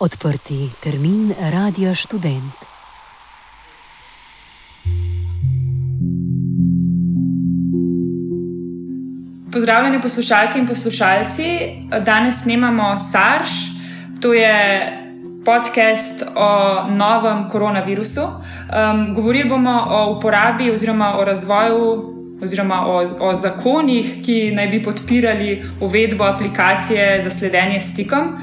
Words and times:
Odprti 0.00 0.70
termin 0.82 1.34
Radio 1.52 1.94
Student. 1.94 2.54
Pozdravljeni 9.52 10.00
poslušalke 10.00 10.58
in 10.58 10.66
poslušalci. 10.66 11.44
Danes 12.04 12.42
snemamo 12.42 12.98
SARS, 12.98 13.50
to 14.20 14.32
je 14.32 14.56
podcast 15.44 16.22
o 16.36 16.86
novem 16.90 17.48
koronavirusu. 17.48 18.22
Um, 18.22 19.14
govorili 19.14 19.48
bomo 19.48 19.86
o 19.90 20.16
uporabi 20.16 20.70
oziroma 20.70 21.18
o 21.18 21.24
razvoju 21.24 22.09
oziroma 22.42 22.86
o, 22.86 22.96
o 23.20 23.34
zakonih, 23.34 24.20
ki 24.24 24.50
naj 24.56 24.68
bi 24.68 24.82
podpirali 24.82 25.62
uvedbo 25.80 26.24
aplikacije 26.24 27.20
za 27.20 27.30
sledenje 27.30 27.80
stikom. 27.80 28.36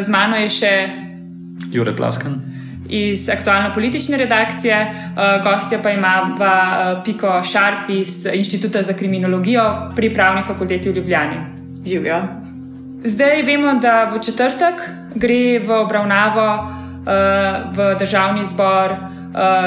Z 0.00 0.08
mano 0.08 0.36
je 0.36 0.50
še 0.50 0.72
Jure 1.72 1.96
Plaskan. 1.96 2.38
Iz 2.88 3.28
aktualno-politične 3.28 4.16
redakcije, 4.16 4.76
gostja 5.44 5.78
pa 5.82 5.90
ima 5.90 6.14
Piko 7.04 7.42
Šarf 7.44 7.90
iz 7.92 8.26
Inštituta 8.34 8.82
za 8.82 8.92
kriminologijo 8.92 9.92
pri 9.96 10.14
Pravni 10.14 10.42
fakulteti 10.46 10.90
v 10.90 10.96
Ljubljani. 10.96 11.36
Živijo. 11.86 12.22
Zdaj 13.04 13.42
vemo, 13.42 13.74
da 13.82 14.10
v 14.14 14.22
četrtek 14.24 14.80
gre 15.14 15.58
v 15.58 15.70
obravnavo 15.82 16.48
v 17.74 17.94
državni 17.98 18.44
zbor 18.44 18.94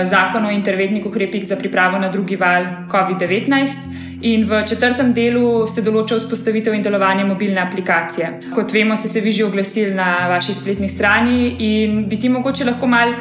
zakon 0.09 0.45
o 0.45 0.51
interventnih 0.51 1.05
ukrepih 1.05 1.47
za 1.47 1.55
pripravo 1.55 1.99
na 1.99 2.09
drugi 2.09 2.35
val 2.35 2.65
COVID-19. 2.91 4.01
In 4.21 4.45
v 4.45 4.61
četrtem 4.69 5.13
delu 5.13 5.65
se 5.67 5.81
določa 5.81 6.19
vzpostavitev 6.19 6.75
in 6.77 6.83
delovanje 6.85 7.25
mobilne 7.25 7.61
aplikacije. 7.61 8.53
Kot 8.53 8.73
vemo, 8.73 8.95
ste 8.95 9.09
se 9.09 9.21
vi 9.21 9.31
že 9.31 9.45
oglasili 9.45 9.95
na 9.97 10.27
vaši 10.29 10.53
spletni 10.53 10.89
strani 10.89 11.55
in 11.57 12.03
bi 12.09 12.19
ti 12.21 12.29
mogoče 12.29 12.65
lahko 12.65 12.87
mal 12.87 13.15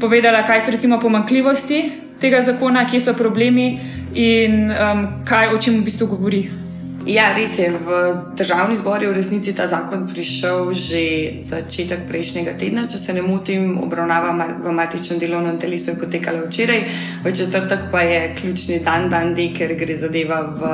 povedala, 0.00 0.44
kaj 0.46 0.60
so 0.60 0.70
recimo 0.70 1.00
pomankljivosti 1.02 1.82
tega 2.20 2.40
zakona, 2.42 2.86
kje 2.86 3.00
so 3.00 3.14
problemi 3.14 3.80
in 4.14 4.70
um, 4.70 5.02
kaj 5.26 5.52
o 5.54 5.58
čem 5.58 5.80
v 5.80 5.84
bistvu 5.90 6.06
govori. 6.14 6.65
Ja, 7.06 7.30
res 7.38 7.54
je. 7.54 7.70
V 7.70 7.88
državni 8.34 8.74
zbor 8.74 8.98
je 8.98 9.06
v 9.06 9.14
resnici 9.14 9.54
ta 9.54 9.70
zakon 9.70 10.10
prišel 10.10 10.74
že 10.74 11.02
začetek 11.38 12.10
prejšnjega 12.10 12.58
tedna. 12.58 12.82
Če 12.90 12.98
se 12.98 13.14
ne 13.14 13.22
motim, 13.22 13.78
obravnava 13.78 14.34
v 14.58 14.72
matičnem 14.74 15.22
delovnem 15.22 15.54
telesu 15.54 15.94
je 15.94 16.00
potekala 16.02 16.42
včeraj, 16.42 16.82
v 17.22 17.30
četrtek 17.30 17.94
pa 17.94 18.02
je 18.02 18.34
ključni 18.34 18.80
dan, 18.82 19.06
dan 19.06 19.38
D, 19.38 19.54
ker 19.54 19.78
gre 19.78 19.94
zadeva 19.94 20.50
v 20.50 20.70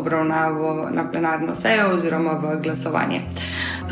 obravnavo 0.00 0.88
na 0.88 1.04
plenarno 1.12 1.52
sejo 1.52 1.92
oziroma 1.92 2.40
v 2.40 2.56
glasovanje. 2.64 3.28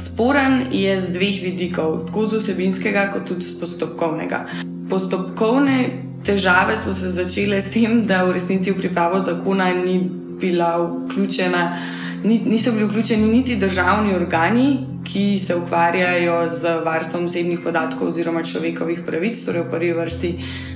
Sporen 0.00 0.72
je 0.72 0.96
z 0.96 1.12
dveh 1.12 1.36
vidikov, 1.52 2.00
tako 2.08 2.24
z 2.24 2.40
vsebinskega, 2.40 3.10
kot 3.12 3.28
tudi 3.28 3.44
z 3.44 3.60
postopkovnega. 3.60 4.64
Postopkovne 4.88 6.08
težave 6.24 6.80
so 6.80 6.96
se 6.96 7.12
začele 7.12 7.60
s 7.60 7.76
tem, 7.76 8.00
da 8.00 8.24
v 8.24 8.40
resnici 8.40 8.72
v 8.72 8.80
pripravo 8.80 9.20
zakona 9.20 9.68
ni 9.76 10.27
bila 10.40 10.76
vključena, 10.82 11.78
niso 12.24 12.72
bili 12.72 12.84
vključeni 12.84 13.26
niti 13.26 13.56
državni 13.56 14.14
organi, 14.14 14.78
ki 15.04 15.38
se 15.38 15.56
ukvarjajo 15.56 16.48
z 16.48 16.80
varstvom 16.84 17.24
osebnih 17.24 17.60
podatkov 17.64 18.08
oziroma 18.08 18.42
človekovih 18.42 19.00
pravic, 19.06 19.38
torej 19.44 19.62
v 19.62 19.70
prvi 19.70 19.92
vrsti 19.92 20.32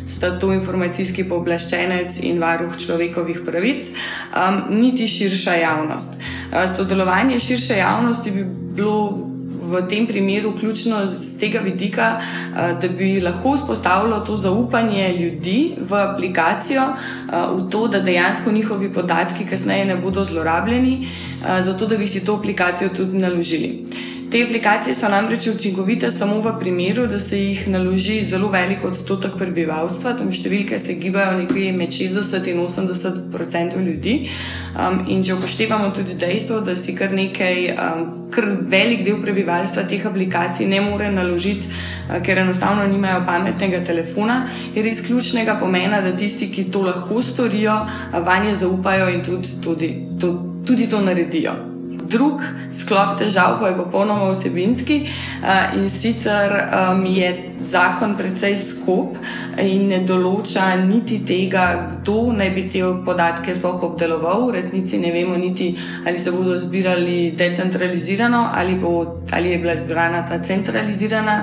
sta 0.09 0.39
to 0.39 0.53
informacijski 0.53 1.25
pooblaščenec 1.28 2.21
in 2.22 2.41
varuh 2.41 2.77
človekovih 2.77 3.43
pravic, 3.47 3.91
um, 4.33 4.62
niti 4.81 5.09
širša 5.09 5.55
javnost. 5.55 6.17
Uh, 6.17 6.65
sodelovanje 6.77 7.39
širše 7.39 7.77
javnosti 7.77 8.31
bi 8.31 8.47
bilo 8.77 9.31
v 9.72 9.83
tem 9.88 10.06
primeru 10.06 10.53
ključno 10.59 11.06
z 11.06 11.38
tega 11.41 11.60
vidika, 11.60 12.21
eh, 12.21 12.75
da 12.81 12.88
bi 12.88 13.21
lahko 13.21 13.56
vzpostavilo 13.56 14.21
to 14.21 14.37
zaupanje 14.37 15.16
ljudi 15.19 15.75
v 15.81 15.94
aplikacijo, 15.94 16.83
eh, 16.83 17.37
v 17.56 17.69
to, 17.71 17.88
da 17.88 18.00
dejansko 18.00 18.53
njihovi 18.53 18.93
podatki 18.93 19.47
kasneje 19.47 19.84
ne 19.84 19.97
bodo 19.97 20.25
zlorabljeni, 20.25 20.94
eh, 21.03 21.62
zato 21.62 21.87
da 21.87 21.97
bi 21.97 22.06
si 22.06 22.25
to 22.25 22.37
aplikacijo 22.37 22.88
tudi 22.88 23.19
naložili. 23.19 23.84
Te 24.32 24.41
aplikacije 24.43 24.94
so 24.94 25.09
namreč 25.09 25.47
učinkovite 25.47 26.10
samo 26.10 26.41
v 26.41 26.53
primeru, 26.60 27.06
da 27.06 27.19
se 27.19 27.38
jih 27.38 27.69
naloži 27.69 28.25
zelo 28.25 28.48
velik 28.48 28.84
odstotek 28.84 29.32
prebivalstva, 29.37 30.15
tam 30.16 30.31
številke 30.32 30.78
se 30.81 30.94
gibajo 30.97 31.34
nekje 31.37 31.72
med 31.76 31.91
60 31.93 32.47
in 32.48 32.62
80 32.62 33.19
odstotkov 33.37 33.82
ljudi. 33.84 34.15
Um, 34.72 35.03
in 35.12 35.21
če 35.21 35.34
upoštevamo 35.34 35.91
tudi 35.92 36.16
dejstvo, 36.16 36.62
da 36.65 36.76
si 36.81 36.94
kar 36.97 37.12
nekaj, 37.12 37.59
um, 37.75 38.06
kar 38.32 38.47
velik 38.72 39.03
del 39.04 39.19
prebivalstva 39.21 39.84
teh 39.91 40.06
aplikacij 40.09 40.65
ne 40.66 40.81
more 40.81 41.10
naložiti, 41.12 41.69
uh, 41.69 42.16
ker 42.25 42.41
enostavno 42.41 42.87
nimajo 42.88 43.26
pametnega 43.26 43.82
telefona, 43.84 44.47
je 44.72 44.87
res 44.87 45.03
ključnega 45.04 45.59
pomena, 45.60 46.00
da 46.00 46.15
tisti, 46.16 46.48
ki 46.48 46.71
to 46.72 46.87
lahko 46.88 47.21
storijo, 47.21 47.76
uh, 47.84 48.16
vanje 48.25 48.56
zaupajo 48.65 49.12
in 49.12 49.21
tudi, 49.28 49.53
tudi, 49.60 49.92
to, 50.16 50.32
tudi 50.65 50.88
to 50.88 51.04
naredijo 51.04 51.72
drug 52.12 52.43
sklop 52.73 53.17
težav 53.19 53.59
pa 53.61 53.71
je 53.71 53.78
popolnoma 53.78 54.31
vsebinski 54.33 54.99
uh, 55.06 55.78
in 55.78 55.89
sicer 55.91 56.53
um, 56.61 57.06
je 57.06 57.31
zakon 57.62 58.17
precej 58.19 58.56
skup 58.59 59.17
in 59.62 59.87
ne 59.91 60.00
določa 60.06 60.65
niti 60.83 61.21
tega, 61.27 61.67
kdo 61.91 62.33
naj 62.37 62.51
bi 62.56 62.67
te 62.72 62.83
podatke 63.06 63.55
sploh 63.55 63.84
obdeloval. 63.91 64.47
V 64.49 64.56
resnici 64.56 64.99
ne 65.03 65.12
vemo 65.15 65.37
niti, 65.39 65.71
ali 66.06 66.19
se 66.19 66.33
bodo 66.34 66.59
zbirali 66.59 67.33
decentralizirano 67.39 68.49
ali, 68.53 68.75
bo, 68.81 69.22
ali 69.33 69.55
je 69.55 69.62
bila 69.62 69.77
zbrana 69.78 70.25
ta 70.28 70.41
centralizirana 70.43 71.39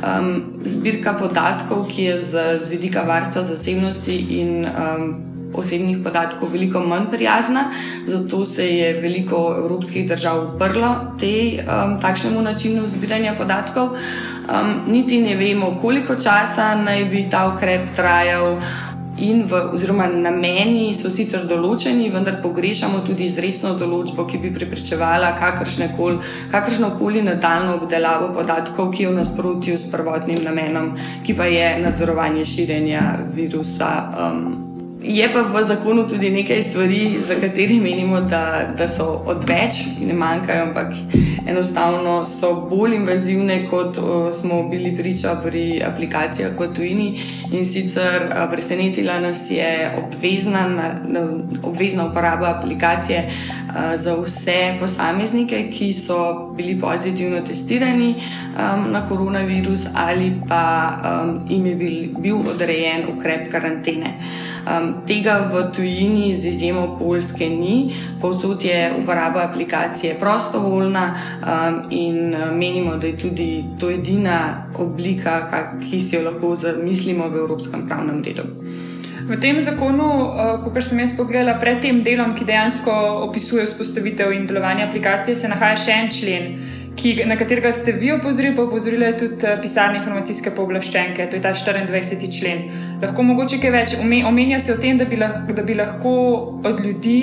um, 0.00 0.32
zbirka 0.64 1.16
podatkov, 1.18 1.86
ki 1.90 2.10
je 2.10 2.18
z, 2.18 2.48
z 2.60 2.72
vidika 2.72 3.04
varstva 3.08 3.42
zasebnosti 3.42 4.18
in 4.40 4.64
um, 4.64 5.33
osebnih 5.54 5.98
podatkov 6.04 6.52
veliko 6.52 6.80
manj 6.80 7.10
prijazna, 7.10 7.70
zato 8.06 8.44
se 8.44 8.68
je 8.68 8.92
veliko 9.00 9.54
evropskih 9.58 10.08
držav 10.08 10.54
uprlo 10.54 10.94
te, 11.20 11.64
um, 11.64 12.00
takšnemu 12.00 12.42
načinu 12.42 12.88
zbiranja 12.88 13.34
podatkov. 13.38 13.94
Um, 14.44 14.80
niti 14.86 15.22
ne 15.22 15.36
vemo, 15.36 15.78
koliko 15.80 16.14
časa 16.14 16.74
naj 16.74 17.04
bi 17.04 17.28
ta 17.30 17.48
ukrep 17.54 17.94
trajal. 17.96 18.60
V, 19.14 19.54
oziroma, 19.70 20.08
nameni 20.10 20.88
so 20.90 21.06
sicer 21.06 21.44
določeni, 21.46 22.08
vendar 22.10 22.40
pogrešamo 22.42 22.98
tudi 23.06 23.28
izrecno 23.30 23.76
določbo, 23.78 24.26
ki 24.26 24.40
bi 24.42 24.50
preprečevala 24.50 25.30
kakršno 25.38 26.90
koli 26.98 27.22
nadaljno 27.22 27.78
obdelavo 27.78 28.32
podatkov, 28.34 28.90
ki 28.90 29.06
je 29.06 29.14
v 29.14 29.16
nasprotju 29.20 29.78
s 29.78 29.86
prvotnim 29.94 30.42
namenom, 30.42 30.96
ki 31.22 31.38
pa 31.38 31.46
je 31.46 31.72
nadzorovanje 31.86 32.44
širjenja 32.56 33.06
virusa. 33.38 33.94
Um, 34.18 34.73
Je 35.04 35.28
pa 35.28 35.42
v 35.44 35.60
zakonu 35.68 36.08
tudi 36.08 36.30
nekaj 36.30 36.62
stvari, 36.62 37.20
za 37.20 37.34
katere 37.36 37.76
menimo, 37.76 38.20
da, 38.20 38.72
da 38.76 38.88
so 38.88 39.20
odveč, 39.26 39.82
ki 39.98 40.06
ne 40.08 40.14
manjkajo, 40.16 40.62
ampak 40.62 40.94
enostavno 41.46 42.24
so 42.24 42.54
bolj 42.70 42.94
invazivne, 42.96 43.66
kot 43.68 43.98
o, 43.98 44.32
smo 44.32 44.62
bili 44.68 44.94
priča 44.96 45.34
pri 45.44 45.82
aplikacijah 45.84 46.56
v 46.56 46.68
tujini. 46.72 47.20
In 47.52 47.64
sicer 47.64 48.32
a, 48.32 48.46
presenetila 48.48 49.18
nas 49.20 49.50
je 49.50 49.92
obvezna, 49.98 50.64
na, 50.68 50.88
na, 51.04 51.26
obvezna 51.62 52.06
uporaba 52.06 52.56
aplikacije 52.56 53.28
a, 53.28 53.96
za 53.96 54.16
vse 54.16 54.78
posameznike, 54.80 55.68
ki 55.70 55.92
so 55.92 56.48
bili 56.56 56.80
pozitivno 56.80 57.44
testirani 57.44 58.14
a, 58.56 58.76
na 58.88 59.04
koronavirus 59.08 59.86
ali 59.94 60.32
pa 60.48 60.64
a, 60.64 61.14
jim 61.48 61.66
je 61.66 61.74
bil, 61.74 61.94
bil 62.18 62.50
odrejen 62.56 63.04
ukrep 63.16 63.52
karantene. 63.52 64.16
Um, 64.64 65.04
tega 65.06 65.50
v 65.52 65.68
tujini, 65.76 66.32
z 66.36 66.48
izjemo 66.48 66.96
Poljske, 66.98 67.48
ni, 67.48 67.92
povsod 68.20 68.64
je 68.64 68.94
uporaba 69.02 69.44
aplikacije 69.44 70.16
prostovoljna 70.20 71.04
um, 71.14 71.82
in 71.90 72.36
menimo, 72.56 72.96
da 72.96 73.06
je 73.06 73.18
tudi 73.18 73.64
to 73.80 73.90
edina 73.90 74.64
oblika, 74.78 75.66
ki 75.80 76.00
si 76.00 76.16
jo 76.16 76.24
lahko 76.24 76.54
zamislimo 76.56 77.28
v 77.28 77.44
evropskem 77.44 77.88
pravnem 77.88 78.22
redu. 78.24 78.48
V 79.24 79.36
tem 79.40 79.56
zakonu, 79.60 80.08
kot 80.64 80.74
sem 80.84 80.98
jaz 81.00 81.14
pogledala, 81.16 81.56
pred 81.60 81.78
tem 81.80 82.02
delom, 82.04 82.34
ki 82.36 82.44
dejansko 82.44 82.92
opisuje 83.24 83.64
vzpostavitev 83.64 84.32
in 84.36 84.44
delovanje 84.46 84.84
aplikacije, 84.84 85.36
se 85.36 85.48
nahaja 85.48 85.78
še 85.80 85.94
en 85.96 86.10
člen, 86.12 86.50
ki, 86.96 87.14
na 87.26 87.36
katerega 87.36 87.72
ste 87.72 87.92
vi 87.92 88.12
opozorili, 88.12 88.56
pa 88.56 88.62
opozorili 88.62 89.12
tudi 89.18 89.46
eh, 89.46 89.58
pisarne 89.62 89.98
informacijske 89.98 90.52
pooblaščenke, 90.56 91.28
to 91.30 91.36
je 91.38 91.42
ta 91.42 91.54
24. 91.54 92.30
člen. 92.38 92.68
Lahko 93.02 93.22
mogoče 93.22 93.60
kaj 93.62 93.74
več 93.74 93.96
omenja 94.00 94.60
se 94.60 94.74
o 94.74 94.80
tem, 94.80 94.98
da 94.98 95.04
bi, 95.08 95.18
lahko, 95.20 95.56
da 95.56 95.62
bi 95.62 95.78
lahko 95.78 96.14
od 96.64 96.84
ljudi. 96.84 97.18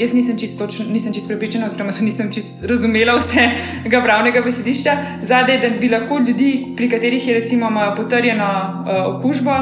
Jaz 0.00 0.14
nisem 0.16 0.38
čisto 0.40 0.66
čist 0.66 1.28
pripričana, 1.28 1.66
oziroma 1.68 1.92
nisem 2.00 2.30
čisto 2.32 2.66
razumela 2.66 3.18
vsega 3.18 4.00
pravnega 4.02 4.40
besedišča. 4.40 4.94
Zadaj, 5.28 5.58
da 5.60 5.70
bi 5.76 5.90
lahko 5.92 6.18
ljudi, 6.26 6.74
pri 6.76 6.88
katerih 6.90 7.28
je 7.28 7.34
recimo 7.34 7.68
potrjeno 7.96 8.48
uh, 8.48 9.18
okužbo, 9.18 9.58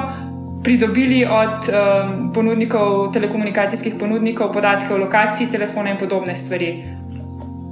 pridobili 0.62 1.24
od 1.24 1.68
um, 1.68 2.32
ponudnikov, 2.32 3.10
telekomunikacijskih 3.12 3.94
ponudnikov, 3.98 4.52
podatke 4.52 4.94
o 4.94 5.02
lokaciji 5.02 5.50
telefona 5.50 5.90
in 5.90 5.98
podobne 5.98 6.36
stvari. 6.36 6.99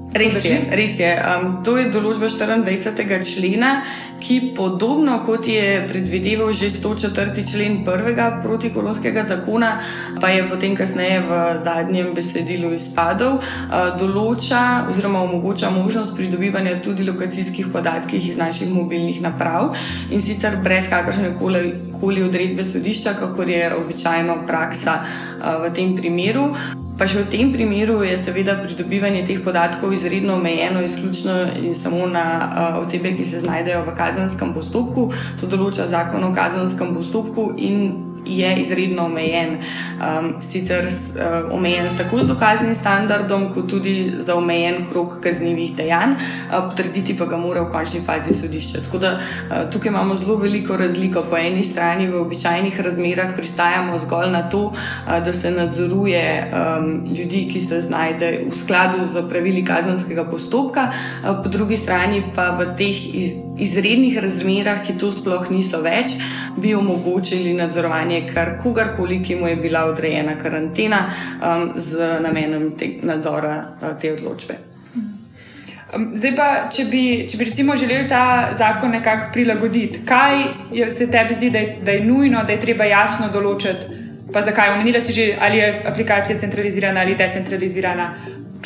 Res 0.09 0.41
je, 0.41 0.57
res 0.73 0.97
je. 0.97 1.09
Um, 1.21 1.59
to 1.61 1.75
je 1.77 1.91
določba 1.93 2.31
24. 2.33 3.19
člena, 3.29 3.85
ki 4.25 4.55
podobno 4.57 5.19
kot 5.21 5.45
je 5.47 5.85
predvideval 5.85 6.49
že 6.57 6.71
104. 6.73 7.45
člen 7.45 7.85
prvega 7.85 8.41
protikoronskega 8.41 9.27
zakona, 9.29 9.85
pa 10.17 10.33
je 10.33 10.49
potem 10.49 10.73
kasneje 10.73 11.21
v 11.29 11.43
zadnjem 11.61 12.15
besedilu 12.17 12.73
izpadel, 12.73 13.37
uh, 13.37 13.93
določa 14.01 14.89
oziroma 14.89 15.21
omogoča 15.29 15.69
možnost 15.77 16.17
pridobivanja 16.17 16.81
tudi 16.81 17.05
lokacijskih 17.05 17.69
podatkov 17.69 18.17
iz 18.17 18.41
naših 18.41 18.73
mobilnih 18.73 19.21
naprav 19.21 19.77
in 20.09 20.25
sicer 20.25 20.57
brez 20.65 20.89
kakršne 20.89 21.37
koli 21.37 22.25
odredbe 22.25 22.65
sodišča, 22.65 23.19
kako 23.21 23.45
je 23.45 23.73
običajno 23.77 24.41
praksa 24.49 25.03
uh, 25.05 25.69
v 25.69 25.75
tem 25.77 25.93
primeru. 25.93 26.55
Pa 26.99 27.07
še 27.07 27.23
v 27.23 27.31
tem 27.31 27.53
primeru 27.55 28.01
je 28.03 28.17
seveda 28.19 28.57
pridobivanje 28.59 29.23
teh 29.29 29.39
podatkov 29.39 29.93
izredno 29.95 30.35
omejeno, 30.35 30.83
izključno 30.83 31.37
in 31.63 31.71
samo 31.75 32.09
na 32.11 32.25
uh, 32.43 32.81
osebe, 32.83 33.13
ki 33.15 33.23
se 33.23 33.39
znajdejo 33.45 33.85
v 33.87 33.95
kazenskem 33.95 34.51
postopku. 34.51 35.13
To 35.39 35.47
določa 35.47 35.87
zakon 35.87 36.27
o 36.27 36.35
kazenskem 36.35 36.91
postopku 36.99 37.53
in 37.55 38.08
je 38.27 38.57
izredno 38.57 39.05
omejen. 39.05 39.59
Um, 39.99 40.43
sicer 40.43 40.85
uh, 40.85 41.55
omejen 41.55 41.89
tako 41.97 42.23
z 42.23 42.27
dokaznim 42.27 42.75
standardom, 42.75 43.53
kot 43.53 43.71
tudi 43.71 44.15
za 44.19 44.35
omejen 44.35 44.87
krok 44.91 45.21
kaznjivih 45.21 45.77
dejanj, 45.77 46.13
uh, 46.13 46.69
potrditi 46.71 47.17
pa 47.17 47.27
ga 47.27 47.37
mora 47.37 47.63
v 47.63 47.71
končni 47.73 48.01
fazi 48.07 48.35
sodišče. 48.35 48.83
Tako 48.87 48.99
da 48.99 49.13
uh, 49.19 49.71
tukaj 49.71 49.91
imamo 49.91 50.17
zelo 50.17 50.37
veliko 50.37 50.77
razliko. 50.77 51.25
Po 51.31 51.37
eni 51.37 51.63
strani 51.65 52.09
v 52.09 52.21
običajnih 52.21 52.81
razmerah 52.81 53.35
pristajamo 53.37 53.99
zgolj 53.99 54.31
na 54.31 54.43
to, 54.49 54.63
uh, 54.67 55.19
da 55.25 55.33
se 55.33 55.51
nadzoruje 55.51 56.53
um, 56.53 57.07
ljudi, 57.15 57.49
ki 57.53 57.61
se 57.61 57.81
znajdejo 57.81 58.49
v 58.51 58.57
skladu 58.57 59.07
z 59.07 59.29
pravili 59.29 59.65
kazenskega 59.65 60.25
postopka, 60.25 60.91
uh, 60.91 61.43
po 61.43 61.49
drugi 61.49 61.77
strani 61.77 62.23
pa 62.35 62.51
v 62.51 62.73
teh 62.77 63.15
iz, 63.15 63.48
izrednih 63.59 64.19
razmerah, 64.23 64.83
ki 64.87 64.97
to 64.99 65.11
sploh 65.13 65.51
niso 65.51 65.81
več, 65.83 66.17
bi 66.57 66.75
omogočili 66.75 67.55
nadzorovanje 67.59 68.23
kar 68.33 68.57
kogarkoli, 68.63 69.21
ki 69.23 69.37
mu 69.41 69.49
je 69.49 69.57
bila 69.57 69.85
odrejena 69.91 70.39
karantena 70.39 71.05
um, 71.09 71.73
z 71.77 72.19
namenom 72.25 72.73
te, 72.79 72.95
nadzora 73.03 73.55
uh, 73.81 73.93
te 74.01 74.13
odločbe. 74.17 74.59
Um, 75.89 76.11
zdaj 76.17 76.35
pa, 76.37 76.49
če 76.73 76.85
bi, 76.91 77.05
če 77.29 77.39
bi 77.41 77.47
recimo 77.49 77.77
želeli 77.77 78.09
ta 78.09 78.51
zakon 78.57 78.93
nekako 78.93 79.31
prilagoditi, 79.33 80.03
kaj 80.09 80.51
se 80.93 81.09
tebi 81.11 81.35
zdi, 81.39 81.51
da 81.51 81.63
je, 81.65 81.79
da 81.85 81.97
je 81.97 82.05
nujno, 82.05 82.45
da 82.45 82.53
je 82.53 82.61
treba 82.61 82.85
jasno 82.89 83.31
določiti, 83.33 84.05
pa 84.33 84.43
zakaj? 84.45 84.75
Omenila 84.77 85.01
si 85.01 85.17
že, 85.17 85.31
ali 85.41 85.63
je 85.63 85.71
aplikacija 85.89 86.37
centralizirana 86.39 87.01
ali 87.01 87.17
decentralizirana 87.17 88.11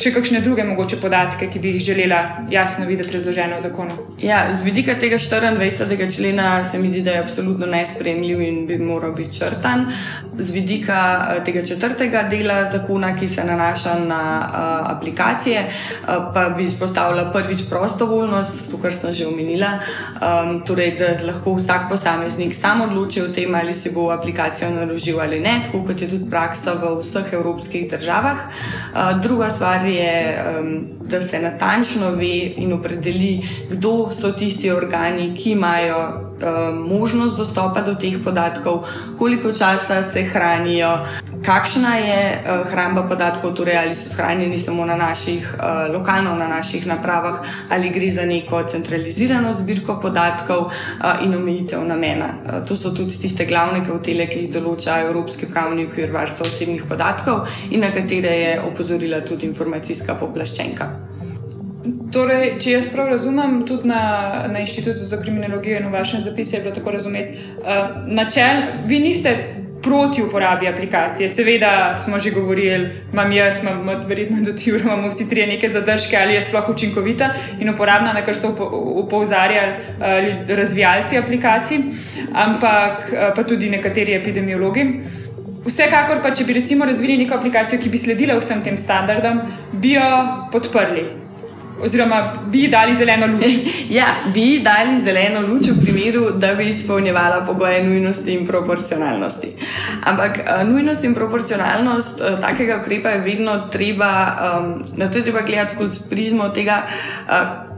še 0.00 0.12
kakšne 0.14 0.40
druge 0.40 0.64
mogoče 0.64 0.96
podatke, 1.02 1.46
ki 1.52 1.60
bi 1.60 1.74
jih 1.74 1.84
želela 1.92 2.46
jasno 2.50 2.86
videti 2.88 3.12
razložene 3.12 3.58
v 3.58 3.60
zakonu? 3.60 3.96
Ja, 4.24 4.46
z 4.52 4.64
vidika 4.64 4.94
tega 4.98 5.18
24. 5.20 6.16
člena 6.16 6.64
se 6.64 6.78
mi 6.78 6.88
zdi, 6.88 7.02
da 7.04 7.16
je 7.16 7.22
absolutno 7.22 7.66
nespremljiv 7.66 8.40
in 8.40 8.62
bi 8.66 8.78
moral 8.78 9.12
biti 9.12 9.36
črtan. 9.38 9.90
Z 10.38 10.50
vidika 10.50 10.98
eh, 11.36 11.42
tega 11.44 11.64
četrtega 11.66 12.22
dela 12.30 12.64
zakona, 12.72 13.12
ki 13.16 13.28
se 13.28 13.44
nanaša 13.44 13.98
na 14.06 14.22
uh, 14.40 14.90
aplikacije, 14.96 15.66
uh, 15.66 16.32
pa 16.34 16.48
bi 16.56 16.64
izpostavila 16.64 17.28
prvič 17.32 17.66
prostovoljnost, 17.70 18.70
to, 18.70 18.80
kar 18.80 18.94
sem 18.94 19.12
že 19.12 19.26
omenila, 19.26 19.74
um, 19.76 20.62
torej, 20.64 20.94
da 20.98 21.12
lahko 21.26 21.54
vsak 21.58 21.90
posameznik 21.90 22.54
sam 22.56 22.80
odloči 22.88 23.22
o 23.22 23.28
tem, 23.28 23.54
ali 23.54 23.74
si 23.74 23.92
bo 23.92 24.08
aplikacijo 24.10 24.70
naložil 24.70 25.20
ali 25.20 25.40
ne, 25.40 25.60
tako 25.64 25.84
kot 25.84 26.00
je 26.00 26.08
tudi 26.08 26.30
praksa 26.30 26.74
v 26.80 26.96
vseh 27.00 27.32
evropskih 27.32 27.90
državah. 27.90 28.38
Uh, 28.94 29.20
druga 29.20 29.50
stvar 29.50 29.81
stvar 29.82 29.86
je, 29.86 30.44
da 31.00 31.22
se 31.22 31.40
natančno 31.40 32.10
ve 32.10 32.52
in 32.56 32.72
opredeli, 32.72 33.42
kdo 33.70 34.10
so 34.10 34.32
tisti 34.32 34.70
organi, 34.70 35.34
ki 35.34 35.50
imajo 35.50 36.31
možnost 36.74 37.36
dostopa 37.36 37.80
do 37.80 37.94
teh 37.94 38.18
podatkov, 38.24 38.84
koliko 39.18 39.52
časa 39.52 40.02
se 40.02 40.22
hranijo, 40.22 40.98
kakšna 41.44 41.96
je 41.96 42.20
uh, 42.38 42.70
hramba 42.70 43.02
podatkov, 43.02 43.54
torej 43.54 43.78
ali 43.78 43.94
so 43.94 44.08
shranjeni 44.08 44.58
samo 44.58 44.84
na 44.86 44.96
naših, 44.96 45.54
uh, 45.58 45.94
lokalno 45.94 46.34
na 46.34 46.48
naših 46.48 46.86
napravah, 46.86 47.40
ali 47.70 47.90
gre 47.90 48.10
za 48.10 48.26
neko 48.26 48.62
centralizirano 48.62 49.52
zbirko 49.52 50.00
podatkov 50.00 50.70
in 51.24 51.34
omejitev 51.34 51.84
namena. 51.84 52.62
To 52.66 52.76
so 52.76 52.90
tudi 52.90 53.18
tiste 53.18 53.46
glavne 53.46 53.84
kautele, 53.84 54.26
ki 54.26 54.46
jih 54.46 54.52
določa 54.54 55.00
Evropski 55.06 55.46
pravni 55.50 55.86
okvir 55.86 56.12
varstva 56.12 56.46
osebnih 56.46 56.84
podatkov 56.88 57.46
in 57.70 57.80
na 57.80 57.92
katere 57.94 58.36
je 58.38 58.60
opozorila 58.60 59.20
tudi 59.26 59.46
informacijska 59.46 60.14
pooblaščenka. 60.20 61.11
Torej, 62.12 62.58
če 62.62 62.76
jaz 62.76 62.88
prav 62.92 63.08
razumem, 63.10 63.62
tudi 63.66 63.88
na, 63.90 64.02
na 64.52 64.60
Inštitutu 64.62 65.02
za 65.02 65.18
kriminologijo 65.18 65.80
in 65.80 65.88
v 65.88 65.96
vašem 65.96 66.22
zapisu 66.22 66.56
je 66.56 66.60
bilo 66.62 66.74
tako 66.74 66.92
razumeti, 66.94 67.40
uh, 67.58 68.04
načel, 68.06 68.62
vi 68.86 69.00
niste 69.02 69.32
proti 69.82 70.22
uporabi 70.22 70.68
aplikacije. 70.68 71.28
Seveda 71.28 71.96
smo 71.98 72.18
že 72.18 72.30
govorili, 72.30 72.90
imam 73.12 73.32
jaz, 73.32 73.58
imam 73.62 73.88
verjetno 74.06 74.44
tudi 74.44 74.70
Juro, 74.70 74.84
imamo 74.84 75.08
vsi 75.08 75.26
trije 75.30 75.46
neke 75.46 75.70
zadržke, 75.70 76.16
ali 76.16 76.34
je 76.34 76.42
sploh 76.42 76.68
učinkovita 76.68 77.32
in 77.60 77.70
uporabna, 77.74 78.12
na 78.12 78.22
kar 78.22 78.36
so 78.36 78.52
upozarjali 79.02 79.72
uh, 79.72 80.54
razvijalci 80.56 81.18
aplikacij, 81.18 81.80
ampak 82.34 83.10
uh, 83.10 83.32
pa 83.34 83.42
tudi 83.42 83.70
nekateri 83.70 84.14
epidemiologi. 84.14 84.86
Vsekakor 85.66 86.22
pa, 86.22 86.30
če 86.34 86.44
bi 86.44 86.58
recimo 86.58 86.86
razvili 86.86 87.16
neko 87.16 87.34
aplikacijo, 87.34 87.80
ki 87.82 87.90
bi 87.90 87.98
sledila 87.98 88.38
vsem 88.38 88.62
tem 88.62 88.78
standardom, 88.78 89.42
bi 89.72 89.96
jo 89.96 90.06
podprli. 90.52 91.21
Oziroma, 91.82 92.22
bi 92.46 92.68
dali 92.68 92.94
zeleno 92.94 93.26
luč. 93.26 93.52
ja, 93.98 94.06
bi 94.34 94.60
dali 94.64 94.98
zeleno 94.98 95.40
luč 95.46 95.68
v 95.68 95.80
primeru, 95.80 96.30
da 96.30 96.54
bi 96.54 96.68
izpolnjevala 96.68 97.44
pogoje 97.46 97.82
nujnosti 97.84 98.34
in 98.34 98.46
proporcionalnosti. 98.46 99.52
Ampak 100.04 100.38
uh, 100.38 100.68
nujnost 100.68 101.04
in 101.04 101.14
proporcionalnost 101.14 102.20
uh, 102.20 102.40
takega 102.40 102.78
ukrepa 102.80 103.08
je 103.08 103.20
vedno 103.20 103.58
treba, 103.70 104.12
um, 104.60 104.82
na 104.96 105.10
to 105.10 105.18
je 105.18 105.22
treba 105.22 105.42
gledati 105.42 105.74
skozi 105.74 106.00
prizmo 106.10 106.48
tega. 106.48 106.82
Uh, 107.28 107.71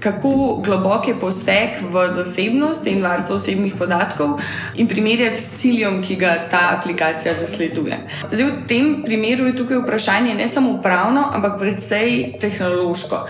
kako 0.00 0.60
globok 0.64 1.08
je 1.08 1.14
poseg 1.20 1.78
v 1.90 2.08
zasebnost 2.14 2.86
in 2.86 3.02
varstvo 3.02 3.36
osebnih 3.36 3.74
podatkov, 3.78 4.38
in 4.74 4.88
primerjati 4.88 5.40
s 5.40 5.58
ciljem, 5.58 6.02
ki 6.02 6.16
ga 6.16 6.34
ta 6.50 6.78
aplikacija 6.78 7.34
zasleduje. 7.34 7.98
Zdaj, 8.32 8.46
v 8.46 8.66
tem 8.68 9.02
primeru 9.04 9.46
je 9.46 9.56
tukaj 9.56 9.82
vprašanje 9.82 10.34
ne 10.34 10.48
samo 10.48 10.78
pravno, 10.82 11.30
ampak 11.34 11.58
predvsej 11.58 12.38
tehnološko. 12.40 13.26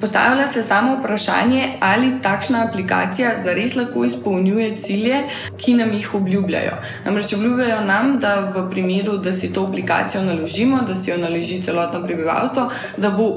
Postavlja 0.00 0.46
se 0.46 0.62
samo 0.62 0.96
vprašanje, 0.96 1.76
ali 1.80 2.12
takšna 2.22 2.64
aplikacija 2.68 3.30
zares 3.36 3.74
lahko 3.76 4.04
izpolnjuje 4.04 4.76
cilje, 4.76 5.22
ki 5.56 5.74
nam 5.74 5.92
jih 5.92 6.14
obljubljajo. 6.14 6.76
Namreč 7.04 7.34
obljubljajo 7.34 7.80
nam, 7.84 8.18
da 8.20 8.52
v 8.54 8.70
primeru, 8.70 9.16
da 9.18 9.32
si 9.32 9.52
to 9.52 9.66
aplikacijo 9.66 10.22
naložimo, 10.22 10.82
da 10.86 10.94
si 10.94 11.10
jo 11.10 11.18
naloži 11.18 11.62
celotno 11.62 12.02
prebivalstvo, 12.06 12.70
da 12.96 13.10
bo 13.10 13.28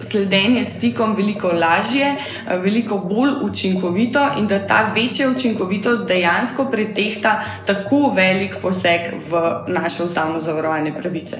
sledenje 0.00 0.64
stikom 0.64 1.14
veliko 1.16 1.52
lažje, 1.52 2.14
veliko 2.62 2.98
bolj 2.98 3.30
učinkovito 3.42 4.26
in 4.38 4.46
da 4.46 4.66
ta 4.66 4.92
večja 4.94 5.30
učinkovitost 5.30 6.08
dejansko 6.08 6.64
pretehta 6.70 7.40
tako 7.66 8.12
velik 8.16 8.56
poseg 8.62 9.00
v 9.30 9.40
naše 9.68 10.02
ustavno 10.02 10.40
zavarovane 10.40 10.94
pravice. 11.00 11.36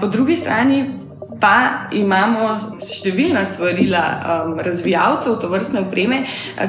Po 0.00 0.06
drugi 0.06 0.36
strani. 0.36 1.05
Pa 1.40 1.88
imamo 1.92 2.54
številna 2.80 3.44
svarila 3.48 4.02
um, 4.16 4.54
razvijalcev 4.64 5.36
to 5.42 5.50
vrstne 5.52 5.82
opreme, 5.84 6.22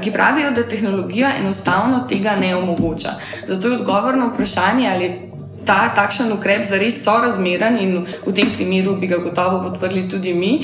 ki 0.04 0.12
pravijo, 0.12 0.52
da 0.52 0.66
tehnologija 0.68 1.36
enostavno 1.40 2.04
tega 2.10 2.36
ne 2.40 2.56
omogoča. 2.56 3.16
Zato 3.48 3.68
je 3.68 3.80
odgovor 3.80 4.18
na 4.18 4.28
vprašanje, 4.34 4.90
ali 4.92 5.10
ta 5.68 5.92
takšen 5.96 6.32
ukrep 6.32 6.64
zares 6.68 7.02
sorazmeren 7.04 7.76
in 7.80 8.06
v 8.26 8.34
tem 8.34 8.52
primeru 8.56 8.96
bi 8.96 9.08
ga 9.12 9.20
gotovo 9.20 9.60
podprli 9.68 10.08
tudi 10.08 10.34
mi, 10.34 10.64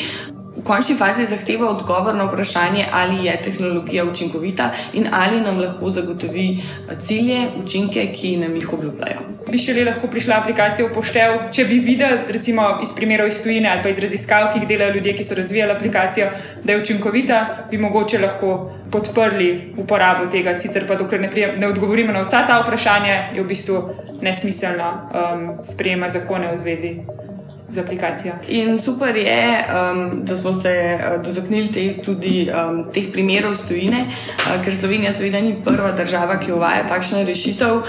končni 0.64 0.96
fazi 0.96 1.26
zahteva 1.26 1.70
odgovor 1.70 2.16
na 2.16 2.24
vprašanje, 2.24 2.86
ali 2.92 3.26
je 3.26 3.42
tehnologija 3.42 4.06
učinkovita 4.06 4.70
in 4.94 5.08
ali 5.12 5.42
nam 5.42 5.60
lahko 5.60 5.90
zagotovi 5.90 6.48
eh, 6.58 6.96
cilje, 7.00 7.50
učinke, 7.64 8.12
ki 8.14 8.38
nam 8.38 8.56
jih 8.56 8.74
obljubljajo. 8.74 9.20
Bi 9.52 9.60
še 9.60 9.74
le 9.76 9.84
lahko 9.86 10.08
prišla 10.08 10.38
aplikacija 10.40 10.88
v 10.88 10.94
poštev, 10.96 11.34
če 11.52 11.66
bi 11.68 11.80
videli, 11.84 12.22
recimo 12.32 12.68
iz 12.84 12.94
primerov 12.96 13.28
iz 13.28 13.42
tujine 13.44 13.70
ali 13.70 13.84
pa 13.84 13.92
iz 13.92 14.00
raziskav, 14.00 14.52
ki 14.54 14.62
jih 14.62 14.68
delajo 14.70 14.96
ljudje, 14.96 15.16
ki 15.18 15.28
so 15.28 15.36
razvijali 15.36 15.76
aplikacijo, 15.76 16.30
da 16.64 16.74
je 16.74 16.82
učinkovita, 16.82 17.42
bi 17.72 17.78
mogoče 17.78 18.22
lahko 18.24 18.54
podprli 18.92 19.74
uporabo 19.78 20.30
tega. 20.32 20.56
Sicer 20.56 20.88
pa, 20.88 20.96
dokler 20.96 21.22
ne, 21.22 21.32
prijem, 21.32 21.60
ne 21.60 21.68
odgovorimo 21.68 22.14
na 22.16 22.24
vsa 22.24 22.46
ta 22.48 22.62
vprašanja, 22.64 23.20
je 23.36 23.44
v 23.44 23.48
bistvu 23.52 23.84
nesmiselno 24.24 24.90
um, 24.94 25.46
sprejemati 25.68 26.20
zakone 26.20 26.52
v 26.54 26.58
zvezi 26.58 26.96
z 27.74 27.82
aplikacijo. 27.82 28.34
In 28.48 28.80
super 28.80 29.16
je, 29.16 29.66
um, 29.66 30.26
da 30.26 30.38
smo 30.38 30.54
se 30.54 31.00
uh, 31.00 31.22
dotaknili 31.26 31.72
te, 31.72 32.02
tudi 32.04 32.50
um, 32.52 32.84
teh 32.94 33.10
primerov 33.12 33.56
stojine, 33.56 34.06
uh, 34.08 34.62
ker 34.64 34.76
Slovenija 34.76 35.14
seveda 35.14 35.42
ni 35.42 35.56
prva 35.66 35.92
država, 35.92 36.38
ki 36.40 36.52
uvaja 36.54 36.86
takšno 36.88 37.24
rešitev. 37.26 37.76
Uh, 37.78 37.84